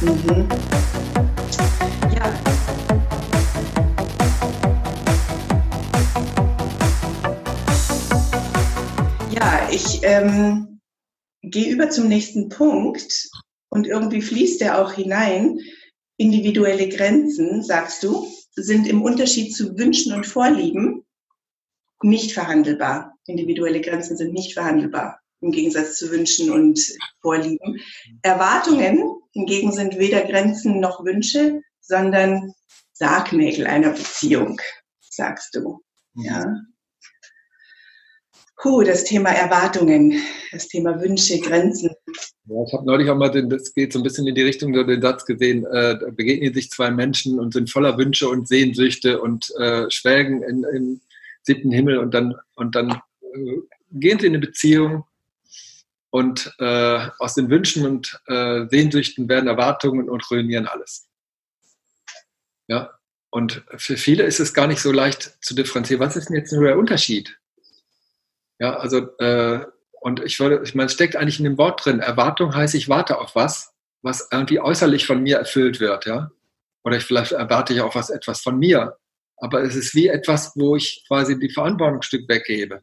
Mhm. 0.00 0.48
Ja. 9.30 9.68
Ich 9.70 10.00
ähm, 10.02 10.80
gehe 11.42 11.70
über 11.70 11.90
zum 11.90 12.08
nächsten 12.08 12.48
Punkt 12.48 13.28
und 13.68 13.86
irgendwie 13.86 14.22
fließt 14.22 14.62
er 14.62 14.80
auch 14.80 14.92
hinein. 14.92 15.58
Individuelle 16.16 16.88
Grenzen, 16.88 17.62
sagst 17.62 18.02
du, 18.02 18.26
sind 18.52 18.86
im 18.86 19.02
Unterschied 19.02 19.54
zu 19.54 19.76
Wünschen 19.78 20.14
und 20.14 20.26
Vorlieben 20.26 21.04
nicht 22.02 22.32
verhandelbar. 22.32 23.18
Individuelle 23.26 23.82
Grenzen 23.82 24.16
sind 24.16 24.32
nicht 24.32 24.54
verhandelbar 24.54 25.20
im 25.40 25.52
Gegensatz 25.52 25.96
zu 25.96 26.10
Wünschen 26.10 26.50
und 26.50 26.80
Vorlieben. 27.20 27.80
Erwartungen 28.22 29.04
hingegen 29.32 29.72
sind 29.72 29.98
weder 29.98 30.22
Grenzen 30.22 30.80
noch 30.80 31.04
Wünsche, 31.04 31.62
sondern 31.80 32.52
Sargnägel 32.92 33.66
einer 33.66 33.90
Beziehung, 33.90 34.60
sagst 35.00 35.54
du. 35.54 35.80
Ja. 36.14 36.54
Puh, 38.60 38.82
das 38.82 39.04
Thema 39.04 39.30
Erwartungen, 39.30 40.20
das 40.52 40.68
Thema 40.68 41.00
Wünsche, 41.00 41.40
Grenzen. 41.40 41.90
Ja, 42.44 42.62
ich 42.66 42.72
habe 42.74 42.84
neulich 42.84 43.08
auch 43.08 43.16
mal, 43.16 43.30
den, 43.30 43.48
das 43.48 43.72
geht 43.72 43.92
so 43.92 43.98
ein 43.98 44.02
bisschen 44.02 44.26
in 44.26 44.34
die 44.34 44.42
Richtung, 44.42 44.74
den 44.74 45.00
Satz 45.00 45.24
gesehen, 45.24 45.64
äh, 45.64 45.98
da 45.98 46.10
begegnen 46.10 46.52
sich 46.52 46.70
zwei 46.70 46.90
Menschen 46.90 47.40
und 47.40 47.54
sind 47.54 47.70
voller 47.70 47.96
Wünsche 47.96 48.28
und 48.28 48.48
Sehnsüchte 48.48 49.20
und 49.22 49.50
äh, 49.58 49.90
schwelgen 49.90 50.42
im 50.42 51.00
siebten 51.42 51.70
Himmel 51.70 51.98
und 51.98 52.12
dann, 52.12 52.34
und 52.56 52.74
dann 52.74 53.00
äh, 53.22 53.56
gehen 53.92 54.18
sie 54.18 54.26
in 54.26 54.34
eine 54.34 54.46
Beziehung 54.46 55.04
und 56.10 56.52
äh, 56.58 57.08
aus 57.18 57.34
den 57.34 57.50
Wünschen 57.50 57.86
und 57.86 58.20
äh, 58.26 58.66
Sehnsüchten 58.68 59.28
werden 59.28 59.48
Erwartungen 59.48 60.08
und 60.08 60.28
ruinieren 60.30 60.66
alles. 60.66 61.08
Ja, 62.66 62.98
und 63.30 63.64
für 63.76 63.96
viele 63.96 64.24
ist 64.24 64.40
es 64.40 64.54
gar 64.54 64.66
nicht 64.66 64.80
so 64.80 64.90
leicht 64.90 65.38
zu 65.40 65.54
differenzieren. 65.54 66.00
Was 66.00 66.16
ist 66.16 66.28
denn 66.28 66.36
jetzt 66.36 66.52
nur 66.52 66.64
der 66.64 66.78
Unterschied? 66.78 67.38
Ja, 68.58 68.76
also, 68.76 69.16
äh, 69.18 69.64
und 70.00 70.20
ich 70.24 70.38
würde, 70.40 70.60
ich 70.64 70.74
meine, 70.74 70.86
es 70.86 70.94
steckt 70.94 71.16
eigentlich 71.16 71.38
in 71.38 71.44
dem 71.44 71.58
Wort 71.58 71.84
drin. 71.84 72.00
Erwartung 72.00 72.54
heißt, 72.54 72.74
ich 72.74 72.88
warte 72.88 73.18
auf 73.18 73.34
was, 73.34 73.72
was 74.02 74.28
irgendwie 74.32 74.60
äußerlich 74.60 75.06
von 75.06 75.22
mir 75.22 75.38
erfüllt 75.38 75.78
wird, 75.78 76.06
ja. 76.06 76.30
Oder 76.82 76.96
ich, 76.96 77.04
vielleicht 77.04 77.32
erwarte 77.32 77.72
ich 77.72 77.82
auch 77.82 77.94
was, 77.94 78.10
etwas 78.10 78.40
von 78.40 78.58
mir. 78.58 78.96
Aber 79.36 79.62
es 79.62 79.76
ist 79.76 79.94
wie 79.94 80.08
etwas, 80.08 80.52
wo 80.56 80.76
ich 80.76 81.04
quasi 81.06 81.38
die 81.38 81.50
Verantwortung 81.50 81.98
ein 81.98 82.02
Stück 82.02 82.28
weggebe. 82.28 82.82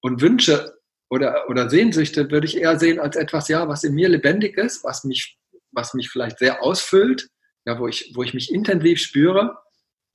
Und 0.00 0.20
Wünsche 0.20 0.77
oder, 1.10 1.48
oder 1.48 1.70
Sehnsüchte 1.70 2.30
würde 2.30 2.46
ich 2.46 2.58
eher 2.58 2.78
sehen 2.78 3.00
als 3.00 3.16
etwas, 3.16 3.48
ja, 3.48 3.68
was 3.68 3.84
in 3.84 3.94
mir 3.94 4.08
lebendig 4.08 4.56
ist, 4.56 4.84
was 4.84 5.04
mich, 5.04 5.38
was 5.72 5.94
mich 5.94 6.10
vielleicht 6.10 6.38
sehr 6.38 6.62
ausfüllt, 6.62 7.28
ja, 7.64 7.78
wo 7.78 7.88
ich, 7.88 8.12
wo 8.14 8.22
ich 8.22 8.34
mich 8.34 8.52
intensiv 8.52 9.00
spüre 9.00 9.56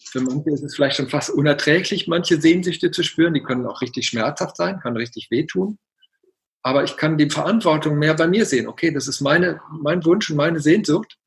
für 0.10 0.21
manche 0.21 0.51
ist 0.51 0.63
es 0.63 0.75
vielleicht 0.75 0.97
schon 0.97 1.10
fast 1.10 1.29
unerträglich, 1.29 2.08
manche 2.08 2.39
Sehnsüchte 2.39 2.91
zu 2.91 3.03
spüren. 3.03 3.34
Die 3.34 3.43
können 3.43 3.65
auch 3.65 3.82
richtig 3.82 4.08
schmerzhaft 4.08 4.58
sein, 4.58 4.79
können 4.79 4.97
richtig 4.97 5.29
wehtun. 5.32 5.77
Aber 6.62 6.84
ich 6.84 6.97
kann 6.97 7.17
die 7.17 7.29
Verantwortung 7.29 7.97
mehr 7.97 8.13
bei 8.13 8.27
mir 8.27 8.45
sehen. 8.45 8.67
Okay, 8.67 8.91
das 8.91 9.08
ist 9.08 9.21
meine, 9.21 9.62
mein 9.82 10.06
Wunsch 10.06 10.29
und 10.29 10.38
meine 10.38 10.60
Sehnsucht. 10.60 11.17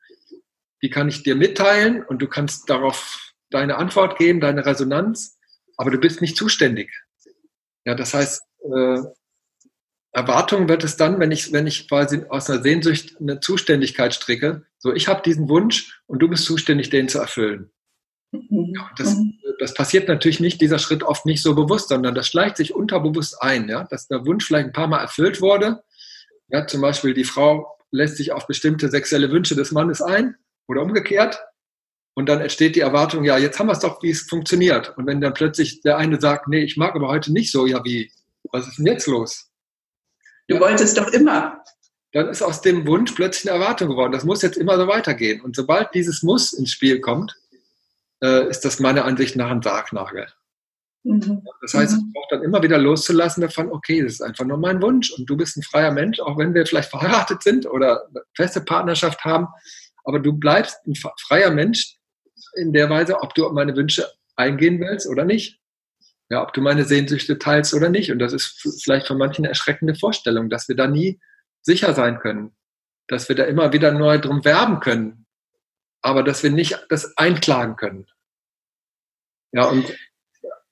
Die 0.83 0.91
kann 0.91 1.09
ich 1.09 1.23
dir 1.23 1.37
mitteilen 1.37 2.05
und 2.05 2.21
du 2.21 2.29
kannst 2.29 2.69
darauf 2.71 3.33
deine 3.51 3.77
Antwort 3.77 4.19
geben, 4.19 4.41
deine 4.41 4.65
Resonanz. 4.65 5.39
Aber 5.77 5.91
du 5.91 5.99
bist 5.99 6.21
nicht 6.21 6.37
zuständig. 6.37 6.91
Ja, 7.85 7.95
das 7.95 8.15
heißt, 8.15 8.43
äh, 8.65 9.03
Erwartung 10.17 10.67
wird 10.67 10.83
es 10.83 10.97
dann, 10.97 11.21
wenn 11.21 11.31
ich, 11.31 11.53
wenn 11.53 11.67
ich 11.67 11.89
quasi 11.89 12.23
aus 12.31 12.49
einer 12.49 12.63
Sehnsucht 12.63 13.17
eine 13.21 13.39
Zuständigkeit 13.41 14.15
stricke. 14.15 14.63
So, 14.79 14.95
ich 14.95 15.09
habe 15.09 15.21
diesen 15.21 15.51
Wunsch 15.51 16.01
und 16.07 16.21
du 16.21 16.29
bist 16.29 16.47
zuständig, 16.47 16.89
den 16.89 17.11
zu 17.11 17.19
erfüllen. 17.19 17.71
Mhm. 18.33 18.73
Ja, 18.75 18.91
das, 18.97 19.15
das, 19.59 19.75
passiert 19.75 20.09
natürlich 20.09 20.41
nicht, 20.41 20.59
dieser 20.63 20.79
Schritt 20.79 21.03
oft 21.03 21.27
nicht 21.27 21.43
so 21.43 21.55
bewusst, 21.55 21.91
sondern 21.91 22.15
das 22.15 22.29
schleicht 22.29 22.57
sich 22.57 22.75
unterbewusst 22.75 23.43
ein, 23.43 23.69
ja, 23.69 23.85
dass 23.85 24.09
der 24.09 24.25
Wunsch 24.25 24.47
vielleicht 24.47 24.69
ein 24.69 24.73
paar 24.73 24.89
Mal 24.89 25.01
erfüllt 25.01 25.43
wurde. 25.43 25.83
Ja, 26.49 26.67
zum 26.67 26.81
Beispiel 26.81 27.13
die 27.13 27.25
Frau 27.25 27.77
lässt 27.91 28.17
sich 28.17 28.33
auf 28.33 28.47
bestimmte 28.47 28.89
sexuelle 28.89 29.31
Wünsche 29.31 29.55
des 29.55 29.71
Mannes 29.71 30.01
ein 30.01 30.37
oder 30.67 30.81
umgekehrt. 30.81 31.39
Und 32.15 32.31
dann 32.31 32.41
entsteht 32.41 32.75
die 32.75 32.81
Erwartung, 32.81 33.25
ja, 33.25 33.37
jetzt 33.37 33.59
haben 33.59 33.67
wir 33.67 33.75
es 33.75 33.81
doch, 33.81 34.03
wie 34.03 34.13
es 34.13 34.23
funktioniert. 34.23 34.97
Und 34.97 35.07
wenn 35.07 35.21
dann 35.21 35.35
plötzlich 35.35 35.83
der 35.83 35.99
eine 35.99 36.19
sagt, 36.19 36.49
nee, 36.49 36.65
ich 36.65 36.79
mag 36.79 36.95
aber 36.95 37.09
heute 37.09 37.35
nicht 37.35 37.53
so, 37.53 37.67
ja, 37.67 37.85
wie? 37.85 38.11
Was 38.51 38.67
ist 38.67 38.79
denn 38.79 38.87
jetzt 38.87 39.07
los? 39.07 39.51
Du 40.49 40.61
wolltest 40.61 40.97
doch 40.97 41.09
immer. 41.09 41.63
Dann 42.13 42.29
ist 42.29 42.43
aus 42.43 42.61
dem 42.61 42.87
Wunsch 42.87 43.13
plötzlich 43.13 43.53
eine 43.53 43.61
Erwartung 43.63 43.91
geworden. 43.91 44.13
Das 44.13 44.25
muss 44.25 44.43
jetzt 44.43 44.57
immer 44.57 44.77
so 44.77 44.87
weitergehen. 44.87 45.41
Und 45.41 45.57
sobald 45.57 45.93
dieses 45.95 46.23
Muss 46.23 46.53
ins 46.53 46.71
Spiel 46.71 47.01
kommt, 47.01 47.35
äh, 48.23 48.49
ist 48.49 48.65
das 48.65 48.81
meiner 48.81 49.05
Ansicht 49.05 49.37
nach 49.37 49.51
ein 49.51 49.63
Sargnagel. 49.63 50.27
Mhm. 51.07 51.43
Das 51.61 51.75
heißt, 51.75 51.93
mhm. 51.93 52.07
ich 52.07 52.13
brauche 52.15 52.27
dann 52.31 52.43
immer 52.43 52.63
wieder 52.63 52.79
loszulassen 52.79 53.41
davon, 53.41 53.71
okay, 53.71 54.03
das 54.03 54.15
ist 54.15 54.23
einfach 54.23 54.45
nur 54.45 54.59
mein 54.59 54.83
Wunsch 54.83 55.13
und 55.13 55.27
du 55.27 55.37
bist 55.37 55.57
ein 55.57 55.63
freier 55.63 55.93
Mensch, 55.93 56.19
auch 56.21 56.37
wenn 56.37 56.55
wir 56.55 56.67
vielleicht 56.67 56.91
verheiratet 56.91 57.43
sind 57.43 57.67
oder 57.67 58.07
eine 58.09 58.23
feste 58.35 58.61
Partnerschaft 58.61 59.25
haben, 59.25 59.47
aber 60.05 60.19
du 60.19 60.33
bleibst 60.33 60.79
ein 60.87 60.95
freier 60.95 61.51
Mensch 61.51 61.97
in 62.57 62.73
der 62.73 62.91
Weise, 62.91 63.21
ob 63.21 63.35
du 63.35 63.49
meine 63.51 63.77
Wünsche 63.77 64.07
eingehen 64.35 64.81
willst 64.81 65.07
oder 65.07 65.25
nicht. 65.25 65.61
Ja, 66.29 66.43
ob 66.43 66.53
du 66.53 66.61
meine 66.61 66.85
Sehnsüchte 66.85 67.39
teilst 67.39 67.73
oder 67.73 67.89
nicht. 67.89 68.11
Und 68.11 68.19
das 68.19 68.33
ist 68.33 68.83
vielleicht 68.83 69.07
für 69.07 69.15
manchen 69.15 69.45
eine 69.45 69.51
erschreckende 69.51 69.95
Vorstellung, 69.95 70.51
dass 70.51 70.69
wir 70.69 70.75
da 70.75 70.89
nie 70.89 71.21
sicher 71.63 71.95
sein 71.95 72.19
können, 72.19 72.57
dass 73.09 73.29
wir 73.29 73.37
da 73.37 73.45
immer 73.45 73.73
wieder 73.73 73.93
neu 73.93 74.19
drum 74.19 74.45
werben 74.45 74.81
können, 74.81 75.27
aber 76.03 76.23
dass 76.23 76.43
wir 76.43 76.51
nicht 76.51 76.85
das 76.89 77.17
einklagen 77.17 77.77
können. 77.77 78.07
Ja, 79.53 79.67
und 79.67 79.93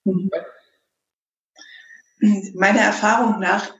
mhm. 0.04 0.30
meiner 2.54 2.80
Erfahrung 2.80 3.40
nach 3.40 3.72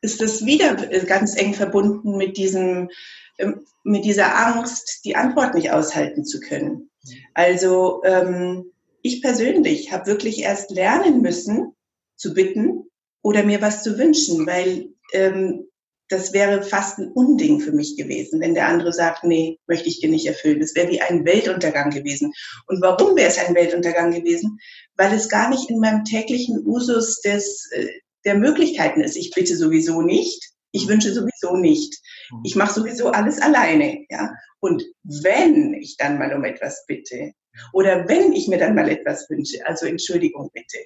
ist 0.00 0.20
das 0.20 0.44
wieder 0.44 0.74
ganz 1.06 1.36
eng 1.36 1.54
verbunden 1.54 2.16
mit 2.16 2.36
diesem, 2.36 2.90
ähm, 3.38 3.66
mit 3.84 4.04
dieser 4.04 4.36
Angst, 4.36 5.04
die 5.04 5.16
Antwort 5.16 5.54
nicht 5.54 5.70
aushalten 5.70 6.24
zu 6.24 6.40
können. 6.40 6.90
Also 7.34 8.02
ähm, 8.04 8.72
ich 9.02 9.22
persönlich 9.22 9.92
habe 9.92 10.06
wirklich 10.06 10.40
erst 10.42 10.70
lernen 10.70 11.22
müssen, 11.22 11.74
zu 12.16 12.34
bitten 12.34 12.90
oder 13.22 13.42
mir 13.42 13.62
was 13.62 13.82
zu 13.82 13.98
wünschen, 13.98 14.46
weil 14.46 14.90
ähm, 15.12 15.70
das 16.10 16.32
wäre 16.32 16.62
fast 16.62 16.98
ein 16.98 17.12
Unding 17.12 17.60
für 17.60 17.70
mich 17.70 17.96
gewesen, 17.96 18.40
wenn 18.40 18.54
der 18.54 18.66
andere 18.66 18.92
sagt, 18.92 19.22
nee, 19.22 19.58
möchte 19.68 19.88
ich 19.88 20.00
dir 20.00 20.10
nicht 20.10 20.26
erfüllen. 20.26 20.58
Das 20.58 20.74
wäre 20.74 20.90
wie 20.90 21.00
ein 21.00 21.24
Weltuntergang 21.24 21.90
gewesen. 21.90 22.32
Und 22.66 22.82
warum 22.82 23.16
wäre 23.16 23.28
es 23.28 23.38
ein 23.38 23.54
Weltuntergang 23.54 24.10
gewesen? 24.10 24.58
Weil 24.96 25.14
es 25.14 25.28
gar 25.28 25.48
nicht 25.48 25.70
in 25.70 25.78
meinem 25.78 26.04
täglichen 26.04 26.66
Usus 26.66 27.20
des, 27.20 27.70
äh, 27.72 27.86
der 28.24 28.34
Möglichkeiten 28.34 29.02
ist. 29.02 29.16
Ich 29.16 29.30
bitte 29.30 29.56
sowieso 29.56 30.02
nicht. 30.02 30.50
Ich 30.72 30.88
wünsche 30.88 31.12
sowieso 31.12 31.56
nicht. 31.56 32.00
Mhm. 32.30 32.40
Ich 32.44 32.56
mache 32.56 32.72
sowieso 32.72 33.10
alles 33.10 33.40
alleine. 33.40 34.04
Ja? 34.08 34.30
Und 34.60 34.84
wenn 35.02 35.74
ich 35.74 35.96
dann 35.96 36.18
mal 36.18 36.34
um 36.34 36.44
etwas 36.44 36.84
bitte 36.86 37.32
oder 37.72 38.08
wenn 38.08 38.32
ich 38.32 38.48
mir 38.48 38.58
dann 38.58 38.74
mal 38.74 38.88
etwas 38.88 39.28
wünsche, 39.28 39.64
also 39.66 39.86
Entschuldigung 39.86 40.50
bitte, 40.52 40.78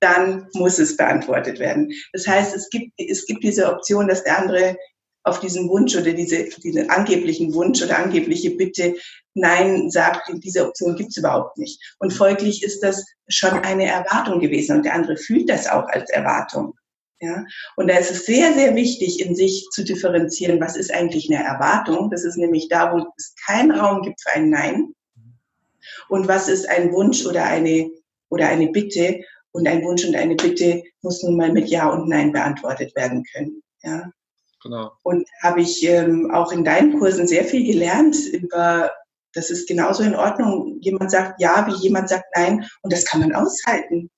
dann 0.00 0.48
muss 0.54 0.78
es 0.78 0.96
beantwortet 0.96 1.58
werden. 1.58 1.92
Das 2.12 2.26
heißt, 2.26 2.54
es 2.54 2.68
gibt, 2.70 2.92
es 2.98 3.26
gibt 3.26 3.42
diese 3.42 3.72
Option, 3.72 4.08
dass 4.08 4.24
der 4.24 4.38
andere 4.38 4.76
auf 5.24 5.40
diesen 5.40 5.68
Wunsch 5.68 5.96
oder 5.96 6.12
diese, 6.12 6.44
diesen 6.44 6.88
angeblichen 6.88 7.52
Wunsch 7.52 7.82
oder 7.82 7.98
angebliche 7.98 8.50
Bitte 8.50 8.94
Nein 9.34 9.90
sagt, 9.90 10.30
diese 10.44 10.66
Option 10.66 10.94
gibt 10.96 11.10
es 11.10 11.16
überhaupt 11.16 11.58
nicht. 11.58 11.82
Und 11.98 12.12
folglich 12.12 12.62
ist 12.62 12.80
das 12.80 13.04
schon 13.28 13.50
eine 13.50 13.86
Erwartung 13.86 14.40
gewesen 14.40 14.76
und 14.76 14.84
der 14.84 14.94
andere 14.94 15.16
fühlt 15.16 15.50
das 15.50 15.66
auch 15.66 15.86
als 15.88 16.08
Erwartung. 16.10 16.74
Ja? 17.20 17.44
Und 17.76 17.88
da 17.88 17.96
ist 17.96 18.10
es 18.10 18.26
sehr, 18.26 18.52
sehr 18.54 18.74
wichtig, 18.74 19.20
in 19.20 19.34
sich 19.34 19.66
zu 19.72 19.84
differenzieren, 19.84 20.60
was 20.60 20.76
ist 20.76 20.92
eigentlich 20.92 21.30
eine 21.30 21.42
Erwartung. 21.42 22.10
Das 22.10 22.24
ist 22.24 22.36
nämlich 22.36 22.68
da, 22.68 22.92
wo 22.92 23.06
es 23.16 23.34
keinen 23.46 23.72
Raum 23.72 24.02
gibt 24.02 24.20
für 24.20 24.34
ein 24.34 24.50
Nein. 24.50 24.92
Und 26.08 26.28
was 26.28 26.48
ist 26.48 26.68
ein 26.68 26.92
Wunsch 26.92 27.24
oder 27.26 27.44
eine, 27.44 27.90
oder 28.28 28.48
eine 28.48 28.68
Bitte, 28.68 29.20
und 29.56 29.66
ein 29.66 29.82
Wunsch 29.82 30.04
und 30.04 30.14
eine 30.14 30.36
Bitte 30.36 30.82
muss 31.00 31.22
nun 31.22 31.36
mal 31.36 31.50
mit 31.50 31.68
Ja 31.68 31.88
und 31.88 32.08
Nein 32.08 32.30
beantwortet 32.30 32.94
werden 32.94 33.24
können. 33.32 33.62
Ja. 33.82 34.10
Genau. 34.62 34.92
Und 35.02 35.26
habe 35.42 35.62
ich 35.62 35.82
ähm, 35.86 36.30
auch 36.30 36.52
in 36.52 36.64
deinen 36.64 36.98
Kursen 36.98 37.26
sehr 37.26 37.44
viel 37.44 37.64
gelernt 37.64 38.16
über, 38.32 38.92
das 39.32 39.50
ist 39.50 39.66
genauso 39.66 40.02
in 40.02 40.14
Ordnung. 40.14 40.78
Jemand 40.80 41.10
sagt 41.10 41.40
Ja, 41.40 41.66
wie 41.66 41.82
jemand 41.82 42.08
sagt 42.08 42.26
Nein 42.34 42.66
und 42.82 42.92
das 42.92 43.06
kann 43.06 43.20
man 43.20 43.34
aushalten. 43.34 44.10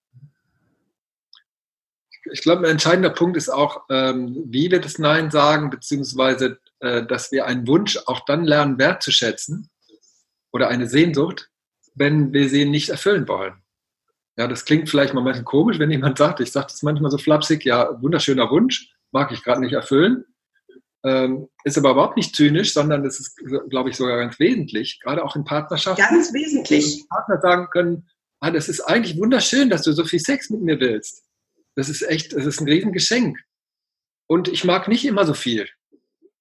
Ich 2.33 2.43
glaube, 2.43 2.67
ein 2.67 2.73
entscheidender 2.73 3.11
Punkt 3.11 3.37
ist 3.37 3.49
auch, 3.49 3.85
ähm, 3.91 4.45
wie 4.47 4.71
wir 4.71 4.81
das 4.81 4.99
Nein 4.99 5.31
sagen, 5.31 5.71
beziehungsweise, 5.71 6.59
äh, 6.81 7.05
dass 7.05 7.33
wir 7.33 7.47
einen 7.47 7.67
Wunsch 7.67 7.99
auch 8.07 8.25
dann 8.25 8.45
lernen 8.45 8.79
wertzuschätzen 8.79 9.69
oder 10.53 10.69
eine 10.69 10.89
Sehnsucht, 10.89 11.51
wenn 11.95 12.33
wir 12.33 12.49
sie 12.49 12.65
nicht 12.65 12.89
erfüllen 12.91 13.29
wollen. 13.29 13.63
Ja, 14.37 14.47
das 14.47 14.65
klingt 14.65 14.89
vielleicht 14.89 15.15
mal 15.15 15.21
ein 15.21 15.27
bisschen 15.27 15.45
komisch, 15.45 15.79
wenn 15.79 15.91
jemand 15.91 16.17
sagt, 16.19 16.41
ich 16.41 16.53
sage 16.53 16.69
das 16.71 16.83
manchmal 16.83 17.11
so 17.11 17.19
flapsig, 17.19 17.65
ja, 17.65 18.01
wunderschöner 18.01 18.51
Wunsch, 18.51 18.95
mag 19.11 19.33
ich 19.33 19.43
gerade 19.43 19.61
nicht 19.61 19.73
erfüllen. 19.73 20.25
Ähm, 21.05 21.49
ist 21.65 21.79
aber 21.79 21.93
überhaupt 21.93 22.17
nicht 22.17 22.35
zynisch, 22.35 22.73
sondern 22.73 23.05
das 23.05 23.21
ist, 23.21 23.37
glaube 23.71 23.91
ich, 23.91 23.97
sogar 23.97 24.19
ganz 24.19 24.39
wesentlich, 24.39 25.01
gerade 25.01 25.25
auch 25.25 25.37
in 25.37 25.45
Partnerschaften. 25.45 26.03
Ganz 26.03 26.33
wesentlich. 26.33 27.05
Partner 27.09 27.41
sagen 27.41 27.69
können, 27.71 28.09
ah, 28.41 28.51
das 28.51 28.69
ist 28.69 28.81
eigentlich 28.81 29.17
wunderschön, 29.17 29.71
dass 29.71 29.83
du 29.83 29.93
so 29.93 30.05
viel 30.05 30.21
Sex 30.21 30.51
mit 30.51 30.63
mir 30.63 30.79
willst. 30.81 31.25
Das 31.79 31.89
ist 31.89 32.03
echt, 32.03 32.33
das 32.33 32.45
ist 32.45 32.61
ein 32.61 32.69
Riesengeschenk. 32.69 33.39
Und 34.27 34.49
ich 34.49 34.65
mag 34.65 34.89
nicht 34.89 35.05
immer 35.05 35.25
so 35.25 35.33
viel. 35.33 35.69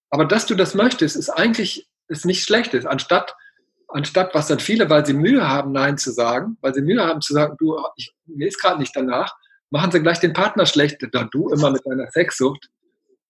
Aber 0.09 0.25
dass 0.25 0.47
du 0.47 0.55
das 0.55 0.73
möchtest, 0.73 1.15
ist 1.15 1.29
eigentlich 1.29 1.87
ist 2.07 2.25
nichts 2.25 2.45
Schlechtes. 2.45 2.87
Anstatt 2.87 3.35
anstatt 3.87 4.33
was 4.33 4.47
dann 4.47 4.59
viele, 4.59 4.89
weil 4.89 5.05
sie 5.05 5.13
Mühe 5.13 5.47
haben, 5.47 5.73
Nein 5.73 5.99
zu 5.99 6.11
sagen, 6.11 6.57
weil 6.61 6.73
sie 6.73 6.81
Mühe 6.81 7.05
haben 7.05 7.21
zu 7.21 7.33
sagen, 7.33 7.55
du, 7.59 7.77
ich, 7.97 8.11
mir 8.25 8.47
ist 8.47 8.59
gerade 8.59 8.79
nicht 8.79 8.95
danach, 8.95 9.31
machen 9.69 9.91
sie 9.91 10.01
gleich 10.01 10.19
den 10.19 10.33
Partner 10.33 10.65
schlecht, 10.65 10.97
da 11.11 11.23
du 11.25 11.49
immer 11.49 11.69
mit 11.69 11.85
deiner 11.85 12.09
Sexsucht, 12.09 12.67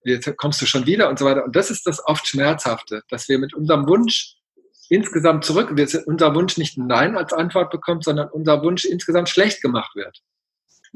jetzt 0.06 0.32
kommst 0.38 0.62
du 0.62 0.66
schon 0.66 0.86
wieder 0.86 1.10
und 1.10 1.20
so 1.20 1.26
weiter. 1.26 1.44
Und 1.44 1.58
das 1.58 1.70
ist 1.70 1.86
das 1.88 2.02
oft 2.06 2.26
Schmerzhafte, 2.26 3.04
dass 3.10 3.28
wir 3.28 3.38
mit 3.38 3.54
unserem 3.54 3.86
Wunsch 3.86 4.38
insgesamt 4.88 5.44
zurück, 5.44 5.76
unser 6.06 6.34
Wunsch 6.34 6.58
nicht 6.58 6.78
Nein 6.78 7.18
als 7.18 7.34
Antwort 7.34 7.70
bekommt, 7.70 8.06
sondern 8.06 8.30
unser 8.30 8.64
Wunsch 8.64 8.86
insgesamt 8.86 9.28
schlecht 9.28 9.62
gemacht 9.62 9.94
wird. 9.94 10.22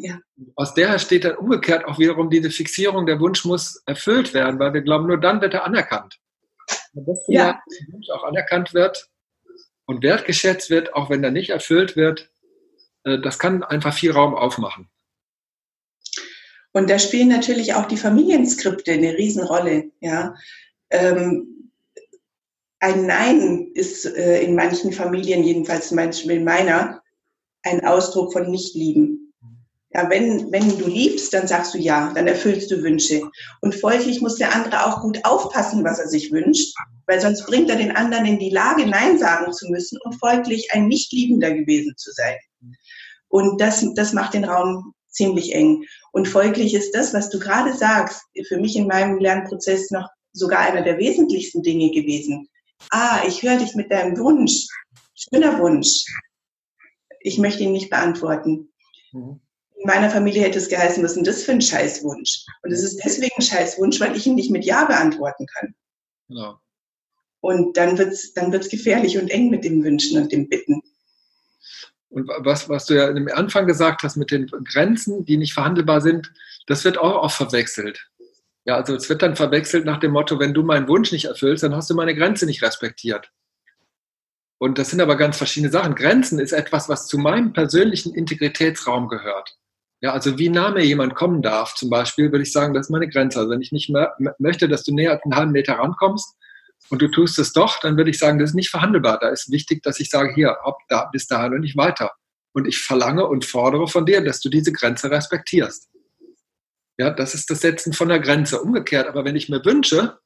Ja. 0.02 0.20
Aus 0.56 0.74
der 0.74 0.98
steht 1.00 1.26
dann 1.26 1.36
umgekehrt 1.36 1.86
auch 1.86 2.00
wiederum 2.00 2.30
diese 2.30 2.50
Fixierung, 2.50 3.06
der 3.06 3.20
Wunsch 3.20 3.46
muss 3.46 3.82
erfüllt 3.86 4.34
werden, 4.34 4.60
weil 4.60 4.74
wir 4.74 4.82
glauben, 4.82 5.08
nur 5.08 5.20
dann 5.20 5.42
wird 5.42 5.54
er 5.54 5.66
anerkannt. 5.66 6.18
Wenn 6.94 7.06
das 7.06 7.20
ja. 7.28 7.62
Wunsch 7.92 8.10
auch 8.10 8.24
anerkannt 8.24 8.74
wird, 8.74 9.12
und 9.92 10.04
wertgeschätzt 10.04 10.70
wird, 10.70 10.94
auch 10.96 11.10
wenn 11.10 11.24
er 11.24 11.32
nicht 11.32 11.50
erfüllt 11.50 11.96
wird, 11.96 12.32
äh, 13.04 13.20
das 13.20 13.40
kann 13.40 13.64
einfach 13.64 13.94
viel 13.94 14.12
Raum 14.12 14.34
aufmachen. 14.34 14.90
Und 16.72 16.90
da 16.90 16.98
spielen 16.98 17.28
natürlich 17.28 17.74
auch 17.74 17.86
die 17.86 17.98
Familienskripte 17.98 18.94
eine 18.94 19.18
Riesenrolle. 19.18 19.92
Ja. 20.00 20.36
Ähm, 20.90 21.72
ein 22.80 23.06
Nein 23.06 23.72
ist 23.74 24.06
äh, 24.06 24.42
in 24.42 24.56
manchen 24.56 24.94
Familien, 24.94 25.44
jedenfalls 25.44 25.90
zum 25.90 25.98
Beispiel 25.98 26.38
in 26.38 26.46
meiner, 26.46 27.04
ein 27.64 27.86
Ausdruck 27.86 28.32
von 28.32 28.50
Nichtlieben. 28.50 29.31
Ja, 29.94 30.10
wenn, 30.10 30.52
wenn 30.54 30.78
du 30.78 30.88
liebst, 30.88 31.34
dann 31.34 31.48
sagst 31.48 31.74
du 31.74 31.78
ja, 31.78 32.14
dann 32.16 32.26
erfüllst 32.26 32.72
du 32.72 32.82
Wünsche. 32.82 33.30
Und 33.60 33.76
folglich 33.76 34.22
muss 34.22 34.38
der 34.38 34.56
andere 34.56 34.86
auch 34.86 35.02
gut 35.02 35.20
aufpassen, 35.26 35.84
was 35.84 36.00
er 36.00 36.08
sich 36.08 36.32
wünscht, 36.32 36.74
weil 37.08 37.20
sonst 37.20 37.46
bringt 37.46 37.70
er 37.70 37.76
den 37.76 37.92
anderen 37.92 38.26
in 38.26 38.40
die 38.40 38.52
Lage, 38.52 38.88
Nein 38.88 39.20
sagen 39.20 39.52
zu 39.52 39.68
müssen 39.70 40.00
und 40.04 40.14
folglich 40.14 40.70
ein 40.72 40.88
Nichtliebender 40.88 41.52
gewesen 41.52 41.94
zu 41.98 42.12
sein. 42.14 42.38
Und 43.28 43.60
das, 43.60 43.86
das 43.96 44.14
macht 44.14 44.34
den 44.34 44.46
Raum 44.46 44.94
ziemlich 45.10 45.54
eng. 45.54 45.84
Und 46.14 46.30
folglich 46.30 46.74
ist 46.74 46.96
das, 46.96 47.14
was 47.14 47.30
du 47.30 47.40
gerade 47.40 47.74
sagst, 47.74 48.22
für 48.48 48.58
mich 48.58 48.78
in 48.78 48.88
meinem 48.88 49.18
Lernprozess 49.18 49.92
noch 49.92 50.08
sogar 50.32 50.60
einer 50.60 50.84
der 50.84 51.00
wesentlichsten 51.00 51.64
Dinge 51.64 51.92
gewesen. 51.92 52.48
Ah, 52.92 53.24
ich 53.28 53.44
höre 53.44 53.58
dich 53.58 53.76
mit 53.76 53.92
deinem 53.92 54.18
Wunsch. 54.18 54.68
Schöner 55.16 55.60
Wunsch. 55.60 56.06
Ich 57.20 57.38
möchte 57.38 57.64
ihn 57.64 57.74
nicht 57.74 57.90
beantworten. 57.90 58.72
Mhm 59.12 59.42
in 59.82 59.88
meiner 59.88 60.12
Familie 60.12 60.44
hätte 60.44 60.60
es 60.60 60.70
geheißen, 60.70 61.04
denn 61.04 61.24
das 61.24 61.44
für 61.44 61.54
ein 61.54 61.62
Scheißwunsch? 61.62 62.46
Und 62.62 62.72
es 62.72 62.84
ist 62.84 63.04
deswegen 63.04 63.34
ein 63.38 63.42
Scheißwunsch, 63.42 64.00
weil 64.00 64.16
ich 64.16 64.28
ihn 64.28 64.36
nicht 64.36 64.52
mit 64.52 64.64
Ja 64.64 64.86
beantworten 64.86 65.48
kann. 65.48 65.74
Genau. 66.30 66.60
Und 67.40 67.76
dann 67.78 67.98
wird 67.98 68.14
es 68.14 68.34
dann 68.34 68.52
wird's 68.52 68.70
gefährlich 68.70 69.18
und 69.18 69.30
eng 69.30 69.50
mit 69.50 69.64
dem 69.64 69.84
Wünschen 69.84 70.22
und 70.22 70.32
dem 70.32 70.48
Bitten. 70.48 70.82
Und 72.10 72.28
was, 72.28 72.70
was 72.70 72.86
du 72.86 72.94
ja 72.94 73.08
am 73.08 73.28
Anfang 73.34 73.66
gesagt 73.66 74.04
hast 74.04 74.18
mit 74.18 74.30
den 74.30 74.48
Grenzen, 74.48 75.26
die 75.26 75.38
nicht 75.38 75.54
verhandelbar 75.54 76.02
sind, 76.02 76.32
das 76.68 76.84
wird 76.84 77.00
auch 77.00 77.24
oft 77.24 77.38
verwechselt. 77.38 78.08
Ja, 78.66 78.76
also 78.76 78.94
es 78.94 79.10
wird 79.10 79.24
dann 79.24 79.36
verwechselt 79.36 79.86
nach 79.86 80.00
dem 80.00 80.12
Motto, 80.12 80.38
wenn 80.40 80.54
du 80.54 80.62
meinen 80.62 80.88
Wunsch 80.88 81.12
nicht 81.12 81.26
erfüllst, 81.26 81.64
dann 81.64 81.76
hast 81.76 81.90
du 81.90 81.96
meine 81.96 82.14
Grenze 82.14 82.46
nicht 82.46 82.62
respektiert. 82.62 83.32
Und 84.60 84.78
das 84.78 84.92
sind 84.92 85.02
aber 85.02 85.16
ganz 85.16 85.38
verschiedene 85.38 85.72
Sachen. 85.72 85.96
Grenzen 85.96 86.38
ist 86.38 86.52
etwas, 86.52 86.88
was 86.88 87.08
zu 87.08 87.18
meinem 87.18 87.54
persönlichen 87.54 88.14
Integritätsraum 88.14 89.08
gehört. 89.08 89.58
Ja, 90.02 90.14
also 90.14 90.40
wie 90.40 90.50
nah 90.50 90.72
mir 90.72 90.84
jemand 90.84 91.14
kommen 91.14 91.44
darf, 91.44 91.76
zum 91.76 91.92
Beispiel, 91.92 92.32
würde 92.32 92.44
ich 92.44 92.52
sagen, 92.52 92.74
das 92.74 92.88
ist 92.88 92.90
meine 92.90 93.08
Grenze. 93.08 93.40
Also 93.40 93.52
wenn 93.52 93.62
ich 93.62 93.72
nicht 93.72 93.90
mehr 93.90 94.16
möchte, 94.40 94.68
dass 94.68 94.84
du 94.84 94.94
näher 94.94 95.12
als 95.12 95.24
einen 95.24 95.36
halben 95.36 95.52
Meter 95.52 95.74
rankommst 95.74 96.36
und 96.90 97.02
du 97.02 97.08
tust 97.08 97.38
es 97.38 97.54
doch, 97.54 97.80
dann 97.80 97.98
würde 97.98 98.10
ich 98.10 98.18
sagen, 98.18 98.40
das 98.40 98.50
ist 98.50 98.56
nicht 98.56 98.72
verhandelbar. 98.72 99.20
Da 99.20 99.30
ist 99.30 99.52
wichtig, 99.52 99.84
dass 99.84 100.00
ich 100.00 100.10
sage, 100.10 100.34
hier, 100.34 100.58
ab 100.66 100.80
da, 100.90 101.06
bis 101.12 101.28
dahin 101.28 101.54
und 101.54 101.62
nicht 101.62 101.78
weiter. 101.78 102.12
Und 102.54 102.68
ich 102.68 102.80
verlange 102.80 103.28
und 103.28 103.46
fordere 103.46 103.88
von 103.88 104.06
dir, 104.06 104.24
dass 104.24 104.42
du 104.42 104.50
diese 104.50 104.74
Grenze 104.74 105.12
respektierst. 105.12 105.90
Ja, 106.98 107.12
das 107.12 107.36
ist 107.36 107.50
das 107.52 107.62
Setzen 107.62 107.94
von 107.94 108.10
der 108.10 108.20
Grenze. 108.20 108.62
Umgekehrt, 108.62 109.08
aber 109.08 109.24
wenn 109.24 109.36
ich 109.36 109.50
mir 109.50 109.64
wünsche, 109.64 110.20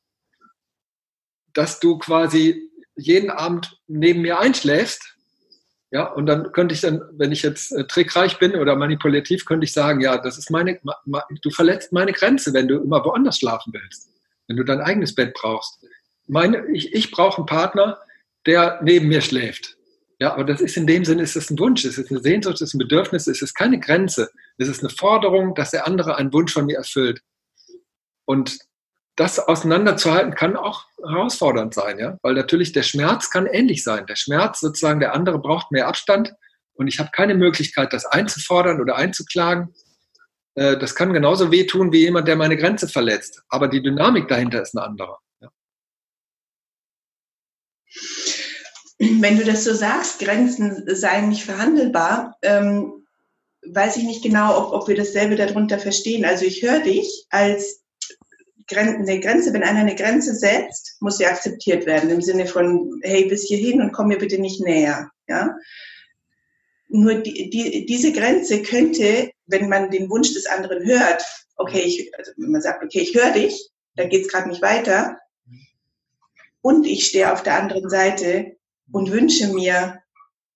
dass 1.54 1.80
du 1.82 1.98
quasi 1.98 2.72
jeden 2.96 3.30
Abend 3.30 3.82
neben 3.88 4.22
mir 4.22 4.40
einschläfst, 4.40 5.15
ja, 5.96 6.04
und 6.08 6.26
dann 6.26 6.52
könnte 6.52 6.76
ich 6.76 6.82
dann, 6.82 7.02
wenn 7.14 7.32
ich 7.32 7.42
jetzt 7.42 7.72
äh, 7.72 7.88
trickreich 7.88 8.38
bin 8.38 8.58
oder 8.58 8.76
manipulativ, 8.76 9.46
könnte 9.46 9.64
ich 9.64 9.72
sagen, 9.72 10.02
ja, 10.02 10.18
das 10.18 10.38
ist 10.38 10.52
meine, 10.52 10.78
du 11.42 11.50
verletzt 11.52 11.94
meine 11.94 12.12
Grenze, 12.12 12.54
wenn 12.54 12.68
du 12.68 12.82
immer 12.82 13.06
woanders 13.06 13.40
schlafen 13.40 13.72
willst, 13.72 14.10
wenn 14.50 14.58
du 14.58 14.66
dein 14.66 14.82
eigenes 14.82 15.16
Bett 15.16 15.34
brauchst. 15.34 15.80
Meine, 16.28 16.66
ich, 16.74 16.94
ich 16.94 17.12
brauche 17.12 17.38
einen 17.38 17.46
Partner, 17.46 17.98
der 18.46 18.82
neben 18.84 19.08
mir 19.08 19.22
schläft. 19.22 19.78
Ja, 20.20 20.34
aber 20.34 20.44
das 20.44 20.60
ist 20.60 20.76
in 20.76 20.86
dem 20.86 21.06
Sinne, 21.06 21.24
ist 21.24 21.38
es 21.38 21.50
ein 21.50 21.58
Wunsch, 21.60 21.86
es 21.86 21.98
ist 21.98 22.12
eine 22.12 22.20
Sehnsucht, 22.20 22.56
es 22.56 22.62
ist 22.62 22.74
ein 22.74 22.80
Bedürfnis, 22.80 23.28
es 23.28 23.42
ist 23.42 23.54
keine 23.54 23.80
Grenze. 23.80 24.30
Es 24.58 24.68
ist 24.68 24.82
eine 24.82 24.90
Forderung, 24.90 25.56
dass 25.56 25.72
der 25.72 25.88
andere 25.88 26.18
einen 26.18 26.34
Wunsch 26.34 26.52
von 26.52 26.66
mir 26.66 26.76
erfüllt. 26.76 27.22
Und 28.26 28.60
das 29.16 29.40
auseinanderzuhalten 29.40 30.36
kann 30.36 30.58
auch 30.58 30.86
herausfordernd 30.98 31.74
sein, 31.74 32.00
ja, 32.00 32.18
weil 32.22 32.34
natürlich 32.34 32.74
der 32.74 32.84
Schmerz 32.84 33.30
kann 33.30 33.46
ähnlich 33.46 33.84
sein. 33.84 34.06
Der 34.08 34.16
Schmerz 34.16 34.60
sozusagen, 34.60 35.00
der 35.00 35.14
andere 35.14 35.40
braucht 35.40 35.72
mehr 35.72 35.88
Abstand 35.88 36.34
und 36.74 36.88
ich 36.88 37.00
habe 37.00 37.12
keine 37.12 37.36
Möglichkeit, 37.36 37.94
das 37.94 38.06
einzufordern 38.06 38.82
oder 38.82 38.98
einzuklagen. 38.98 39.74
Äh, 40.56 40.78
das 40.78 40.96
kann 40.96 41.14
genauso 41.14 41.52
wehtun 41.52 41.94
wie 41.94 42.02
jemand, 42.02 42.28
der 42.28 42.36
meine 42.36 42.58
Grenze 42.58 42.90
verletzt. 42.90 43.42
Aber 43.48 43.70
die 43.70 43.82
Dynamik 43.82 44.28
dahinter 44.28 44.62
ist 44.62 44.76
eine 44.76 44.86
andere. 44.86 45.18
Ja. 45.42 45.50
Wenn 49.00 49.38
du 49.38 49.46
das 49.46 49.64
so 49.64 49.74
sagst, 49.74 50.20
Grenzen 50.20 50.84
seien 50.94 51.30
nicht 51.30 51.46
verhandelbar, 51.46 52.36
ähm, 52.42 53.06
weiß 53.66 53.96
ich 53.98 54.04
nicht 54.04 54.24
genau, 54.24 54.58
ob, 54.58 54.74
ob 54.74 54.88
wir 54.90 54.96
dasselbe 54.96 55.38
darunter 55.38 55.80
verstehen. 55.80 56.26
Also 56.26 56.44
ich 56.46 56.62
höre 56.62 56.82
dich 56.82 57.26
als 57.30 57.85
eine 58.74 59.20
Grenze, 59.20 59.54
wenn 59.54 59.64
einer 59.64 59.80
eine 59.80 59.96
Grenze 59.96 60.36
setzt, 60.36 60.98
muss 61.00 61.18
sie 61.18 61.26
akzeptiert 61.26 61.86
werden 61.86 62.10
im 62.10 62.22
Sinne 62.22 62.48
von, 62.48 63.00
hey, 63.04 63.26
bis 63.26 63.44
hierhin 63.44 63.82
und 63.82 63.92
komm 63.92 64.08
mir 64.08 64.18
bitte 64.18 64.40
nicht 64.40 64.62
näher. 64.62 65.10
Ja? 65.28 65.56
Nur 66.88 67.16
die, 67.16 67.50
die, 67.50 67.86
diese 67.86 68.12
Grenze 68.12 68.62
könnte, 68.62 69.32
wenn 69.48 69.70
man 69.70 69.92
den 69.92 70.10
Wunsch 70.10 70.34
des 70.34 70.48
anderen 70.48 70.86
hört, 70.86 71.24
okay, 71.58 71.82
ich, 71.82 72.12
also 72.18 72.32
wenn 72.38 72.52
man 72.52 72.62
sagt, 72.62 72.84
okay, 72.84 73.00
ich 73.00 73.16
höre 73.16 73.32
dich, 73.32 73.70
da 73.96 74.06
geht's 74.06 74.30
gerade 74.30 74.50
nicht 74.50 74.62
weiter, 74.62 75.18
und 76.62 76.88
ich 76.88 77.06
stehe 77.06 77.32
auf 77.32 77.44
der 77.44 77.62
anderen 77.62 77.90
Seite 77.92 78.58
und 78.92 79.12
wünsche 79.12 79.54
mir, 79.54 80.02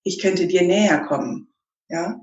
ich 0.02 0.20
könnte 0.20 0.48
dir 0.48 0.62
näher 0.62 1.04
kommen. 1.04 1.52
Ja, 1.88 2.20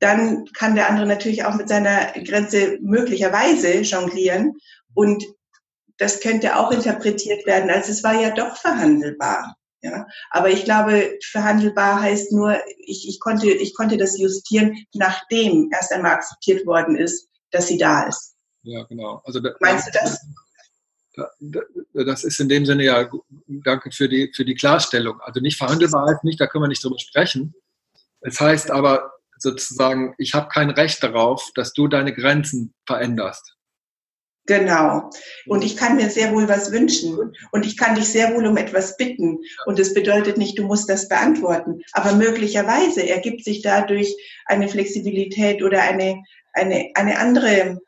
dann 0.00 0.46
kann 0.46 0.74
der 0.74 0.88
andere 0.88 1.06
natürlich 1.06 1.44
auch 1.44 1.54
mit 1.54 1.68
seiner 1.68 2.12
Grenze 2.24 2.78
möglicherweise 2.80 3.80
jonglieren 3.82 4.56
und 4.98 5.24
das 5.98 6.18
könnte 6.18 6.56
auch 6.56 6.72
interpretiert 6.72 7.46
werden, 7.46 7.70
als 7.70 7.88
es 7.88 8.02
war 8.02 8.20
ja 8.20 8.30
doch 8.30 8.56
verhandelbar. 8.56 9.56
Ja, 9.80 10.08
aber 10.30 10.50
ich 10.50 10.64
glaube, 10.64 11.20
verhandelbar 11.30 12.02
heißt 12.02 12.32
nur, 12.32 12.58
ich, 12.78 13.08
ich, 13.08 13.20
konnte, 13.20 13.48
ich 13.48 13.76
konnte 13.76 13.96
das 13.96 14.18
justieren, 14.18 14.76
nachdem 14.92 15.70
erst 15.72 15.92
einmal 15.92 16.14
akzeptiert 16.14 16.66
worden 16.66 16.96
ist, 16.96 17.28
dass 17.52 17.68
sie 17.68 17.78
da 17.78 18.08
ist. 18.08 18.34
Ja, 18.62 18.82
genau. 18.82 19.22
Also 19.24 19.38
da, 19.38 19.50
Meinst 19.60 19.86
du 19.86 19.92
das? 19.92 20.20
Das 21.92 22.24
ist 22.24 22.40
in 22.40 22.48
dem 22.48 22.66
Sinne 22.66 22.82
ja, 22.82 23.08
danke 23.46 23.92
für 23.92 24.08
die, 24.08 24.32
für 24.34 24.44
die 24.44 24.56
Klarstellung. 24.56 25.20
Also 25.20 25.38
nicht 25.38 25.58
verhandelbar 25.58 26.08
heißt 26.08 26.24
nicht, 26.24 26.40
da 26.40 26.48
können 26.48 26.64
wir 26.64 26.68
nicht 26.68 26.82
drüber 26.82 26.98
sprechen. 26.98 27.54
Es 28.20 28.40
heißt 28.40 28.72
aber 28.72 29.12
sozusagen, 29.36 30.16
ich 30.18 30.34
habe 30.34 30.48
kein 30.48 30.70
Recht 30.70 31.04
darauf, 31.04 31.52
dass 31.54 31.72
du 31.72 31.86
deine 31.86 32.12
Grenzen 32.12 32.74
veränderst. 32.84 33.57
Genau. 34.48 35.10
Und 35.46 35.62
ich 35.62 35.76
kann 35.76 35.96
mir 35.96 36.08
sehr 36.08 36.32
wohl 36.32 36.48
was 36.48 36.72
wünschen. 36.72 37.34
Und 37.52 37.66
ich 37.66 37.76
kann 37.76 37.94
dich 37.94 38.08
sehr 38.08 38.34
wohl 38.34 38.46
um 38.46 38.56
etwas 38.56 38.96
bitten. 38.96 39.38
Und 39.66 39.78
das 39.78 39.92
bedeutet 39.92 40.38
nicht, 40.38 40.58
du 40.58 40.64
musst 40.64 40.88
das 40.88 41.06
beantworten. 41.06 41.82
Aber 41.92 42.14
möglicherweise 42.14 43.06
ergibt 43.06 43.44
sich 43.44 43.60
dadurch 43.60 44.16
eine 44.46 44.68
Flexibilität 44.68 45.62
oder 45.62 45.82
eine, 45.82 46.24
eine, 46.54 46.90
eine 46.94 47.18
andere, 47.18 47.78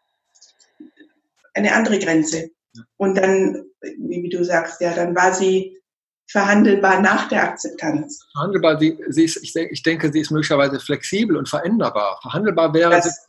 eine 1.54 1.72
andere 1.72 1.98
Grenze. 1.98 2.50
Und 2.98 3.16
dann, 3.16 3.64
wie 3.96 4.28
du 4.28 4.44
sagst, 4.44 4.82
ja, 4.82 4.92
dann 4.92 5.16
war 5.16 5.32
sie 5.32 5.78
verhandelbar 6.30 7.00
nach 7.00 7.28
der 7.28 7.42
Akzeptanz. 7.42 8.20
Verhandelbar, 8.32 8.78
sie, 8.78 8.98
sie 9.08 9.24
ist, 9.24 9.42
ich, 9.42 9.54
denke, 9.54 9.72
ich 9.72 9.82
denke, 9.82 10.12
sie 10.12 10.20
ist 10.20 10.30
möglicherweise 10.30 10.78
flexibel 10.78 11.38
und 11.38 11.48
veränderbar. 11.48 12.18
Verhandelbar 12.20 12.74
wäre, 12.74 12.90
das, 12.90 13.26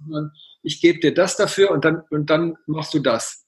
ich 0.64 0.82
gebe 0.82 1.00
dir 1.00 1.14
das 1.14 1.38
dafür 1.38 1.72
und 1.72 1.86
dann, 1.86 2.04
und 2.10 2.30
dann 2.30 2.56
machst 2.68 2.94
du 2.94 3.00
das. 3.00 3.46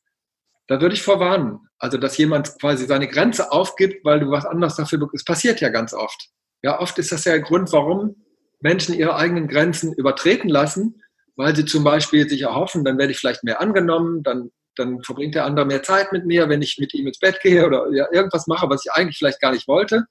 Da 0.67 0.82
würde 0.82 0.95
ich 0.95 1.04
vorwarnen. 1.04 1.60
Also, 1.78 1.97
dass 1.97 2.17
jemand 2.17 2.58
quasi 2.60 2.86
seine 2.86 3.08
Grenze 3.08 3.52
aufgibt, 3.52 4.06
weil 4.06 4.21
du 4.21 4.32
was 4.32 4.45
anderes 4.45 4.76
dafür 4.76 4.99
bekommst. 4.99 5.21
Es 5.21 5.26
passiert 5.26 5.60
ja 5.60 5.69
ganz 5.69 5.93
oft. 5.93 6.30
Ja, 6.62 6.80
oft 6.80 6.97
ist 6.97 7.12
das 7.12 7.26
ja 7.26 7.34
der 7.34 7.41
Grund, 7.41 7.73
warum 7.73 8.15
Menschen 8.62 8.95
ihre 8.95 9.15
eigenen 9.15 9.49
Grenzen 9.49 9.93
übertreten 9.93 10.49
lassen, 10.49 11.02
weil 11.36 11.56
sie 11.56 11.65
zum 11.65 11.84
Beispiel 11.84 12.30
sich 12.30 12.41
erhoffen, 12.41 12.86
dann 12.86 12.97
werde 12.97 13.12
ich 13.12 13.19
vielleicht 13.19 13.43
mehr 13.43 13.60
angenommen, 13.60 14.23
dann, 14.23 14.52
dann 14.78 15.04
verbringt 15.04 15.36
der 15.36 15.45
andere 15.45 15.65
mehr 15.65 15.84
Zeit 15.84 16.13
mit 16.13 16.26
mir, 16.26 16.47
wenn 16.47 16.62
ich 16.62 16.78
mit 16.80 16.93
ihm 16.93 17.08
ins 17.08 17.19
Bett 17.19 17.41
gehe 17.41 17.65
oder 17.65 17.91
ja, 17.91 18.08
irgendwas 18.13 18.47
mache, 18.47 18.69
was 18.69 18.86
ich 18.86 18.91
eigentlich 18.93 19.17
vielleicht 19.17 19.41
gar 19.41 19.52
nicht 19.52 19.67
wollte. 19.67 20.06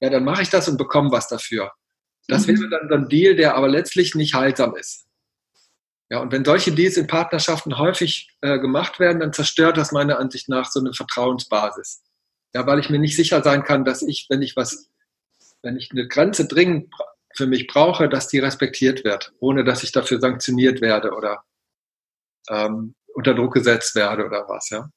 Ja, 0.00 0.10
dann 0.10 0.24
mache 0.24 0.42
ich 0.42 0.50
das 0.50 0.68
und 0.68 0.78
bekomme 0.78 1.10
was 1.10 1.26
dafür. 1.28 1.72
Das 2.28 2.46
mhm. 2.46 2.60
wäre 2.60 2.70
dann 2.70 2.88
so 2.88 2.94
ein 2.94 3.08
Deal, 3.08 3.34
der 3.34 3.56
aber 3.56 3.68
letztlich 3.68 4.14
nicht 4.14 4.34
heilsam 4.34 4.76
ist. 4.76 5.06
Ja, 6.12 6.20
und 6.20 6.30
wenn 6.30 6.44
solche 6.44 6.72
Deals 6.72 6.98
in 6.98 7.06
Partnerschaften 7.06 7.78
häufig 7.78 8.28
äh, 8.42 8.58
gemacht 8.58 9.00
werden, 9.00 9.20
dann 9.20 9.32
zerstört 9.32 9.78
das 9.78 9.92
meiner 9.92 10.18
Ansicht 10.18 10.46
nach 10.50 10.70
so 10.70 10.78
eine 10.78 10.92
Vertrauensbasis. 10.92 12.02
Ja, 12.54 12.66
weil 12.66 12.80
ich 12.80 12.90
mir 12.90 12.98
nicht 12.98 13.16
sicher 13.16 13.42
sein 13.42 13.64
kann, 13.64 13.86
dass 13.86 14.02
ich, 14.02 14.26
wenn 14.28 14.42
ich 14.42 14.54
was, 14.54 14.90
wenn 15.62 15.78
ich 15.78 15.90
eine 15.90 16.06
Grenze 16.06 16.46
dringend 16.46 16.92
für 17.34 17.46
mich 17.46 17.66
brauche, 17.66 18.10
dass 18.10 18.28
die 18.28 18.40
respektiert 18.40 19.04
wird, 19.04 19.32
ohne 19.40 19.64
dass 19.64 19.84
ich 19.84 19.92
dafür 19.92 20.20
sanktioniert 20.20 20.82
werde 20.82 21.12
oder 21.12 21.44
ähm, 22.50 22.94
unter 23.14 23.32
Druck 23.32 23.54
gesetzt 23.54 23.94
werde 23.94 24.26
oder 24.26 24.46
was, 24.50 24.68
ja. 24.68 24.90